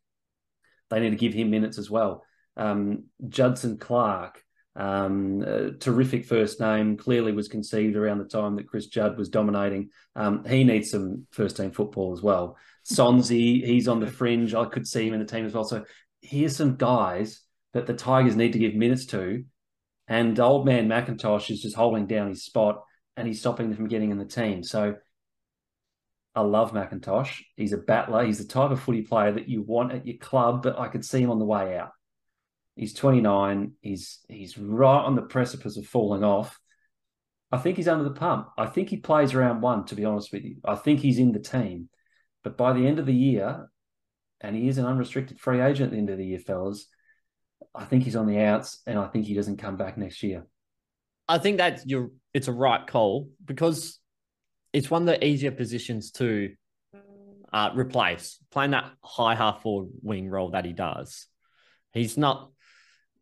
They 0.90 1.00
need 1.00 1.10
to 1.10 1.16
give 1.16 1.34
him 1.34 1.50
minutes 1.50 1.78
as 1.78 1.90
well. 1.90 2.24
Um, 2.56 3.04
Judson 3.28 3.78
Clarke, 3.78 4.42
um, 4.76 5.76
terrific 5.80 6.26
first 6.26 6.60
name, 6.60 6.96
clearly 6.96 7.32
was 7.32 7.48
conceived 7.48 7.96
around 7.96 8.18
the 8.18 8.24
time 8.24 8.56
that 8.56 8.68
Chris 8.68 8.86
Judd 8.86 9.16
was 9.16 9.28
dominating. 9.28 9.90
Um, 10.16 10.44
he 10.44 10.64
needs 10.64 10.90
some 10.90 11.26
first 11.30 11.56
team 11.56 11.70
football 11.70 12.12
as 12.12 12.22
well. 12.22 12.56
Sonsie, 12.90 13.64
he's 13.64 13.88
on 13.88 14.00
the 14.00 14.06
fringe. 14.06 14.54
I 14.54 14.64
could 14.64 14.86
see 14.86 15.06
him 15.06 15.14
in 15.14 15.20
the 15.20 15.26
team 15.26 15.46
as 15.46 15.54
well. 15.54 15.64
So 15.64 15.84
here's 16.20 16.56
some 16.56 16.76
guys 16.76 17.40
that 17.72 17.86
the 17.86 17.94
Tigers 17.94 18.36
need 18.36 18.52
to 18.52 18.58
give 18.58 18.74
minutes 18.74 19.06
to. 19.06 19.44
And 20.08 20.38
old 20.40 20.66
man 20.66 20.88
McIntosh 20.88 21.50
is 21.50 21.62
just 21.62 21.76
holding 21.76 22.06
down 22.06 22.28
his 22.28 22.44
spot 22.44 22.82
and 23.16 23.28
he's 23.28 23.40
stopping 23.40 23.68
them 23.68 23.76
from 23.76 23.88
getting 23.88 24.10
in 24.10 24.18
the 24.18 24.24
team. 24.24 24.62
So 24.64 24.96
I 26.34 26.40
love 26.42 26.72
McIntosh. 26.72 27.42
He's 27.56 27.72
a 27.72 27.78
battler. 27.78 28.24
He's 28.24 28.38
the 28.38 28.44
type 28.44 28.70
of 28.70 28.80
footy 28.80 29.02
player 29.02 29.32
that 29.32 29.48
you 29.48 29.62
want 29.62 29.92
at 29.92 30.06
your 30.06 30.16
club, 30.18 30.62
but 30.62 30.78
I 30.78 30.88
could 30.88 31.04
see 31.04 31.20
him 31.20 31.30
on 31.30 31.38
the 31.38 31.44
way 31.44 31.76
out. 31.76 31.90
He's 32.76 32.94
29. 32.94 33.72
He's 33.80 34.20
he's 34.28 34.56
right 34.56 35.04
on 35.04 35.14
the 35.14 35.22
precipice 35.22 35.76
of 35.76 35.86
falling 35.86 36.24
off. 36.24 36.58
I 37.52 37.58
think 37.58 37.76
he's 37.76 37.88
under 37.88 38.04
the 38.04 38.14
pump. 38.14 38.48
I 38.56 38.66
think 38.66 38.88
he 38.88 38.96
plays 38.96 39.34
round 39.34 39.60
one, 39.60 39.84
to 39.86 39.96
be 39.96 40.04
honest 40.04 40.32
with 40.32 40.44
you. 40.44 40.56
I 40.64 40.76
think 40.76 41.00
he's 41.00 41.18
in 41.18 41.32
the 41.32 41.40
team. 41.40 41.88
But 42.42 42.56
by 42.56 42.72
the 42.72 42.86
end 42.86 42.98
of 42.98 43.06
the 43.06 43.14
year, 43.14 43.68
and 44.40 44.56
he 44.56 44.68
is 44.68 44.78
an 44.78 44.86
unrestricted 44.86 45.38
free 45.38 45.60
agent 45.60 45.88
at 45.88 45.92
the 45.92 45.98
end 45.98 46.10
of 46.10 46.18
the 46.18 46.26
year, 46.26 46.38
fellas, 46.38 46.86
I 47.74 47.84
think 47.84 48.04
he's 48.04 48.16
on 48.16 48.26
the 48.26 48.40
outs 48.40 48.80
and 48.86 48.98
I 48.98 49.06
think 49.06 49.26
he 49.26 49.34
doesn't 49.34 49.58
come 49.58 49.76
back 49.76 49.98
next 49.98 50.22
year. 50.22 50.46
I 51.28 51.38
think 51.38 51.58
that 51.58 51.82
you're 51.86 52.10
it's 52.34 52.48
a 52.48 52.52
right 52.52 52.86
call 52.86 53.28
because 53.44 53.98
it's 54.72 54.90
one 54.90 55.02
of 55.02 55.06
the 55.06 55.24
easier 55.24 55.50
positions 55.50 56.10
to 56.12 56.50
uh, 57.52 57.70
replace 57.74 58.38
playing 58.50 58.72
that 58.72 58.90
high 59.02 59.34
half 59.34 59.62
forward 59.62 59.90
wing 60.02 60.28
role 60.28 60.50
that 60.50 60.64
he 60.64 60.72
does. 60.72 61.26
He's 61.92 62.16
not 62.16 62.50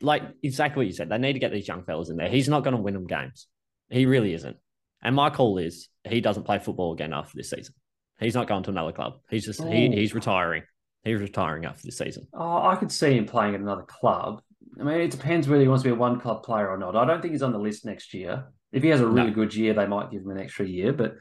like 0.00 0.22
exactly 0.42 0.80
what 0.80 0.86
you 0.86 0.92
said. 0.92 1.08
They 1.08 1.18
need 1.18 1.34
to 1.34 1.38
get 1.38 1.52
these 1.52 1.68
young 1.68 1.84
fellas 1.84 2.10
in 2.10 2.16
there. 2.16 2.28
He's 2.28 2.48
not 2.48 2.64
going 2.64 2.76
to 2.76 2.82
win 2.82 2.94
them 2.94 3.06
games. 3.06 3.46
He 3.90 4.06
really 4.06 4.34
isn't. 4.34 4.56
And 5.02 5.14
my 5.14 5.30
call 5.30 5.58
is 5.58 5.88
he 6.04 6.20
doesn't 6.20 6.44
play 6.44 6.58
football 6.58 6.92
again 6.92 7.12
after 7.12 7.36
this 7.36 7.50
season. 7.50 7.74
He's 8.20 8.34
not 8.34 8.48
going 8.48 8.62
to 8.64 8.70
another 8.70 8.92
club. 8.92 9.14
He's 9.30 9.44
just 9.44 9.62
he, 9.62 9.88
oh. 9.88 9.92
he's 9.92 10.14
retiring. 10.14 10.62
He's 11.04 11.20
retiring 11.20 11.64
after 11.64 11.82
this 11.84 11.98
season. 11.98 12.26
Oh, 12.34 12.66
I 12.66 12.76
could 12.76 12.90
see 12.90 13.16
him 13.16 13.26
playing 13.26 13.54
at 13.54 13.60
another 13.60 13.82
club. 13.82 14.42
I 14.78 14.82
mean, 14.82 15.00
it 15.00 15.10
depends 15.10 15.48
whether 15.48 15.62
he 15.62 15.68
wants 15.68 15.82
to 15.84 15.88
be 15.88 15.94
a 15.94 15.98
one 15.98 16.20
club 16.20 16.42
player 16.42 16.68
or 16.68 16.78
not. 16.78 16.96
I 16.96 17.04
don't 17.04 17.20
think 17.20 17.32
he's 17.32 17.42
on 17.42 17.52
the 17.52 17.58
list 17.58 17.84
next 17.84 18.12
year. 18.14 18.46
If 18.72 18.82
he 18.82 18.90
has 18.90 19.00
a 19.00 19.06
really 19.06 19.30
no. 19.30 19.34
good 19.34 19.54
year, 19.54 19.74
they 19.74 19.86
might 19.86 20.10
give 20.10 20.22
him 20.22 20.30
an 20.30 20.38
extra 20.38 20.66
year. 20.66 20.92
But 20.92 21.14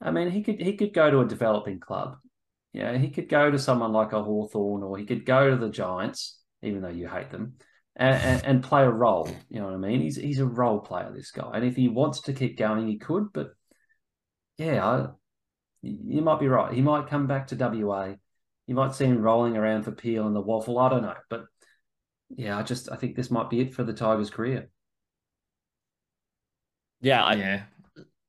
I 0.00 0.10
mean, 0.10 0.30
he 0.30 0.42
could 0.42 0.60
he 0.60 0.76
could 0.76 0.92
go 0.92 1.10
to 1.10 1.20
a 1.20 1.26
developing 1.26 1.80
club. 1.80 2.16
Yeah, 2.72 2.98
he 2.98 3.08
could 3.08 3.28
go 3.28 3.50
to 3.50 3.58
someone 3.58 3.92
like 3.92 4.12
a 4.12 4.22
Hawthorn 4.22 4.82
or 4.82 4.98
he 4.98 5.06
could 5.06 5.24
go 5.24 5.50
to 5.50 5.56
the 5.56 5.70
Giants, 5.70 6.38
even 6.62 6.82
though 6.82 6.88
you 6.88 7.08
hate 7.08 7.30
them 7.30 7.54
and, 7.96 8.22
and, 8.22 8.44
and, 8.44 8.62
play 8.62 8.82
a 8.82 8.90
role. 8.90 9.30
You 9.48 9.60
know 9.60 9.66
what 9.66 9.74
I 9.74 9.78
mean? 9.78 10.02
He's 10.02 10.16
he's 10.16 10.40
a 10.40 10.46
role 10.46 10.80
player, 10.80 11.10
this 11.14 11.30
guy. 11.30 11.50
And 11.54 11.64
if 11.64 11.76
he 11.76 11.88
wants 11.88 12.20
to 12.22 12.34
keep 12.34 12.58
going, 12.58 12.86
he 12.86 12.98
could. 12.98 13.32
But 13.32 13.52
yeah, 14.58 14.86
I, 14.86 15.06
you 15.86 16.22
might 16.22 16.40
be 16.40 16.48
right. 16.48 16.72
He 16.72 16.82
might 16.82 17.08
come 17.08 17.26
back 17.26 17.48
to 17.48 17.56
WA. 17.56 18.14
You 18.66 18.74
might 18.74 18.94
see 18.94 19.04
him 19.06 19.22
rolling 19.22 19.56
around 19.56 19.84
for 19.84 19.92
Peel 19.92 20.26
and 20.26 20.34
the 20.34 20.42
WAFL. 20.42 20.84
I 20.84 20.88
don't 20.88 21.02
know, 21.02 21.14
but 21.30 21.44
yeah, 22.30 22.58
I 22.58 22.62
just 22.62 22.90
I 22.90 22.96
think 22.96 23.14
this 23.14 23.30
might 23.30 23.50
be 23.50 23.60
it 23.60 23.74
for 23.74 23.84
the 23.84 23.92
Tigers' 23.92 24.30
career. 24.30 24.68
Yeah, 27.00 27.24
I, 27.24 27.34
yeah, 27.34 27.62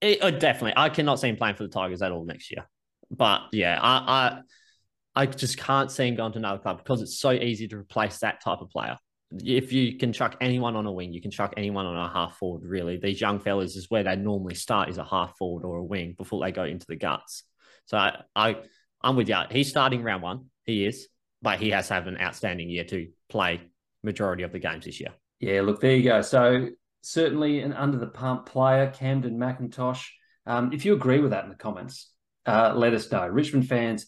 it, 0.01 0.21
uh, 0.21 0.31
definitely. 0.31 0.73
I 0.75 0.89
cannot 0.89 1.19
see 1.19 1.29
him 1.29 1.37
playing 1.37 1.55
for 1.55 1.63
the 1.63 1.69
Tigers 1.69 2.01
at 2.01 2.11
all 2.11 2.25
next 2.25 2.51
year. 2.51 2.67
But 3.09 3.43
yeah, 3.51 3.79
I, 3.81 4.41
I 5.15 5.23
I 5.23 5.25
just 5.25 5.57
can't 5.57 5.91
see 5.91 6.07
him 6.07 6.15
going 6.15 6.33
to 6.33 6.37
another 6.37 6.59
club 6.59 6.77
because 6.77 7.01
it's 7.01 7.17
so 7.19 7.31
easy 7.31 7.67
to 7.69 7.77
replace 7.77 8.19
that 8.19 8.43
type 8.43 8.59
of 8.61 8.69
player 8.69 8.97
if 9.31 9.73
you 9.73 9.97
can 9.97 10.13
chuck 10.13 10.37
anyone 10.39 10.75
on 10.75 10.85
a 10.85 10.91
wing, 10.91 11.13
you 11.13 11.21
can 11.21 11.31
chuck 11.31 11.53
anyone 11.57 11.85
on 11.85 11.97
a 11.97 12.11
half 12.11 12.37
forward. 12.37 12.63
Really, 12.63 12.97
these 12.97 13.19
young 13.19 13.39
fellas 13.39 13.75
is 13.75 13.89
where 13.89 14.03
they 14.03 14.15
normally 14.15 14.55
start 14.55 14.89
is 14.89 14.97
a 14.97 15.03
half 15.03 15.37
forward 15.37 15.65
or 15.65 15.77
a 15.77 15.83
wing 15.83 16.15
before 16.17 16.43
they 16.43 16.51
go 16.51 16.63
into 16.63 16.85
the 16.87 16.95
guts. 16.95 17.43
So 17.85 17.97
I, 17.97 18.17
I 18.35 18.57
I'm 19.01 19.15
with 19.15 19.29
you. 19.29 19.37
He's 19.51 19.69
starting 19.69 20.03
round 20.03 20.23
one. 20.23 20.45
He 20.63 20.85
is, 20.85 21.07
but 21.41 21.59
he 21.59 21.71
has 21.71 21.87
to 21.89 21.95
have 21.95 22.07
an 22.07 22.17
outstanding 22.17 22.69
year 22.69 22.83
to 22.85 23.07
play 23.29 23.61
majority 24.03 24.43
of 24.43 24.51
the 24.51 24.59
games 24.59 24.85
this 24.85 24.99
year. 24.99 25.11
Yeah, 25.39 25.61
look, 25.61 25.81
there 25.81 25.95
you 25.95 26.03
go. 26.03 26.21
So 26.21 26.69
certainly 27.01 27.61
an 27.61 27.73
under 27.73 27.97
the 27.97 28.07
pump 28.07 28.45
player, 28.45 28.91
Kamdyn 28.91 29.35
McIntosh. 29.35 30.05
Um, 30.45 30.71
if 30.73 30.85
you 30.85 30.93
agree 30.93 31.19
with 31.19 31.31
that 31.31 31.43
in 31.43 31.49
the 31.49 31.55
comments, 31.55 32.11
uh, 32.45 32.73
let 32.75 32.93
us 32.93 33.11
know. 33.11 33.27
Richmond 33.27 33.67
fans, 33.67 34.07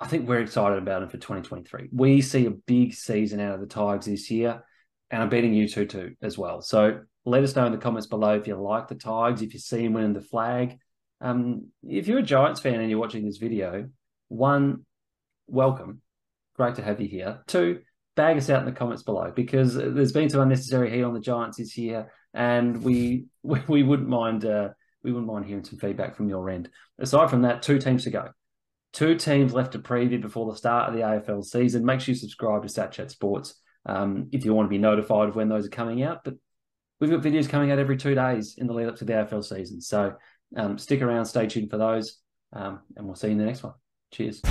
I 0.00 0.06
think 0.06 0.28
we're 0.28 0.40
excited 0.40 0.78
about 0.78 1.02
him 1.02 1.08
for 1.08 1.16
2023. 1.16 1.88
We 1.92 2.20
see 2.20 2.46
a 2.46 2.50
big 2.50 2.94
season 2.94 3.40
out 3.40 3.54
of 3.54 3.60
the 3.60 3.66
Tigers 3.66 4.06
this 4.06 4.30
year, 4.30 4.62
and 5.10 5.22
I'm 5.22 5.28
betting 5.28 5.52
you 5.52 5.68
two 5.68 5.86
too 5.86 6.14
as 6.22 6.38
well. 6.38 6.62
So 6.62 7.00
let 7.24 7.42
us 7.42 7.56
know 7.56 7.66
in 7.66 7.72
the 7.72 7.78
comments 7.78 8.06
below 8.06 8.34
if 8.34 8.46
you 8.46 8.54
like 8.54 8.88
the 8.88 8.94
Tigers, 8.94 9.42
if 9.42 9.52
you 9.52 9.60
see 9.60 9.84
him 9.84 9.94
winning 9.94 10.12
the 10.12 10.20
flag. 10.20 10.78
Um, 11.20 11.68
if 11.82 12.06
you're 12.06 12.20
a 12.20 12.22
Giants 12.22 12.60
fan 12.60 12.80
and 12.80 12.88
you're 12.88 13.00
watching 13.00 13.24
this 13.24 13.38
video, 13.38 13.88
one, 14.28 14.84
welcome. 15.48 16.00
Great 16.54 16.76
to 16.76 16.82
have 16.82 17.00
you 17.00 17.08
here. 17.08 17.42
Two, 17.48 17.80
bag 18.14 18.36
us 18.36 18.50
out 18.50 18.60
in 18.60 18.66
the 18.66 18.72
comments 18.72 19.02
below 19.02 19.32
because 19.34 19.74
there's 19.74 20.12
been 20.12 20.30
some 20.30 20.40
unnecessary 20.40 20.90
heat 20.90 21.02
on 21.02 21.14
the 21.14 21.20
Giants 21.20 21.58
this 21.58 21.76
year, 21.76 22.12
and 22.34 22.84
we 22.84 23.26
we, 23.42 23.60
we 23.68 23.82
wouldn't 23.82 24.08
mind 24.08 24.44
uh, 24.44 24.68
we 25.02 25.10
wouldn't 25.10 25.30
mind 25.30 25.46
hearing 25.46 25.64
some 25.64 25.80
feedback 25.80 26.14
from 26.14 26.28
your 26.28 26.48
end. 26.50 26.70
Aside 27.00 27.30
from 27.30 27.42
that, 27.42 27.62
two 27.62 27.80
teams 27.80 28.04
to 28.04 28.10
go. 28.10 28.28
Two 28.92 29.16
teams 29.16 29.52
left 29.52 29.72
to 29.72 29.78
preview 29.78 30.20
before 30.20 30.50
the 30.50 30.56
start 30.56 30.88
of 30.88 30.94
the 30.94 31.02
AFL 31.02 31.44
season. 31.44 31.84
Make 31.84 32.00
sure 32.00 32.12
you 32.12 32.18
subscribe 32.18 32.62
to 32.62 32.68
Stat 32.68 32.92
Chat 32.92 33.10
Sports 33.10 33.54
um, 33.86 34.28
if 34.32 34.44
you 34.44 34.54
want 34.54 34.66
to 34.66 34.70
be 34.70 34.78
notified 34.78 35.28
of 35.28 35.36
when 35.36 35.48
those 35.48 35.66
are 35.66 35.70
coming 35.70 36.02
out. 36.02 36.24
But 36.24 36.34
we've 37.00 37.10
got 37.10 37.20
videos 37.20 37.48
coming 37.48 37.70
out 37.70 37.78
every 37.78 37.96
two 37.96 38.14
days 38.14 38.56
in 38.56 38.66
the 38.66 38.72
lead 38.72 38.88
up 38.88 38.96
to 38.96 39.04
the 39.04 39.12
AFL 39.12 39.44
season. 39.44 39.80
So 39.80 40.14
um, 40.56 40.78
stick 40.78 41.02
around, 41.02 41.26
stay 41.26 41.46
tuned 41.46 41.70
for 41.70 41.78
those, 41.78 42.18
um, 42.52 42.80
and 42.96 43.06
we'll 43.06 43.14
see 43.14 43.28
you 43.28 43.32
in 43.32 43.38
the 43.38 43.44
next 43.44 43.62
one. 43.62 43.74
Cheers. 44.10 44.42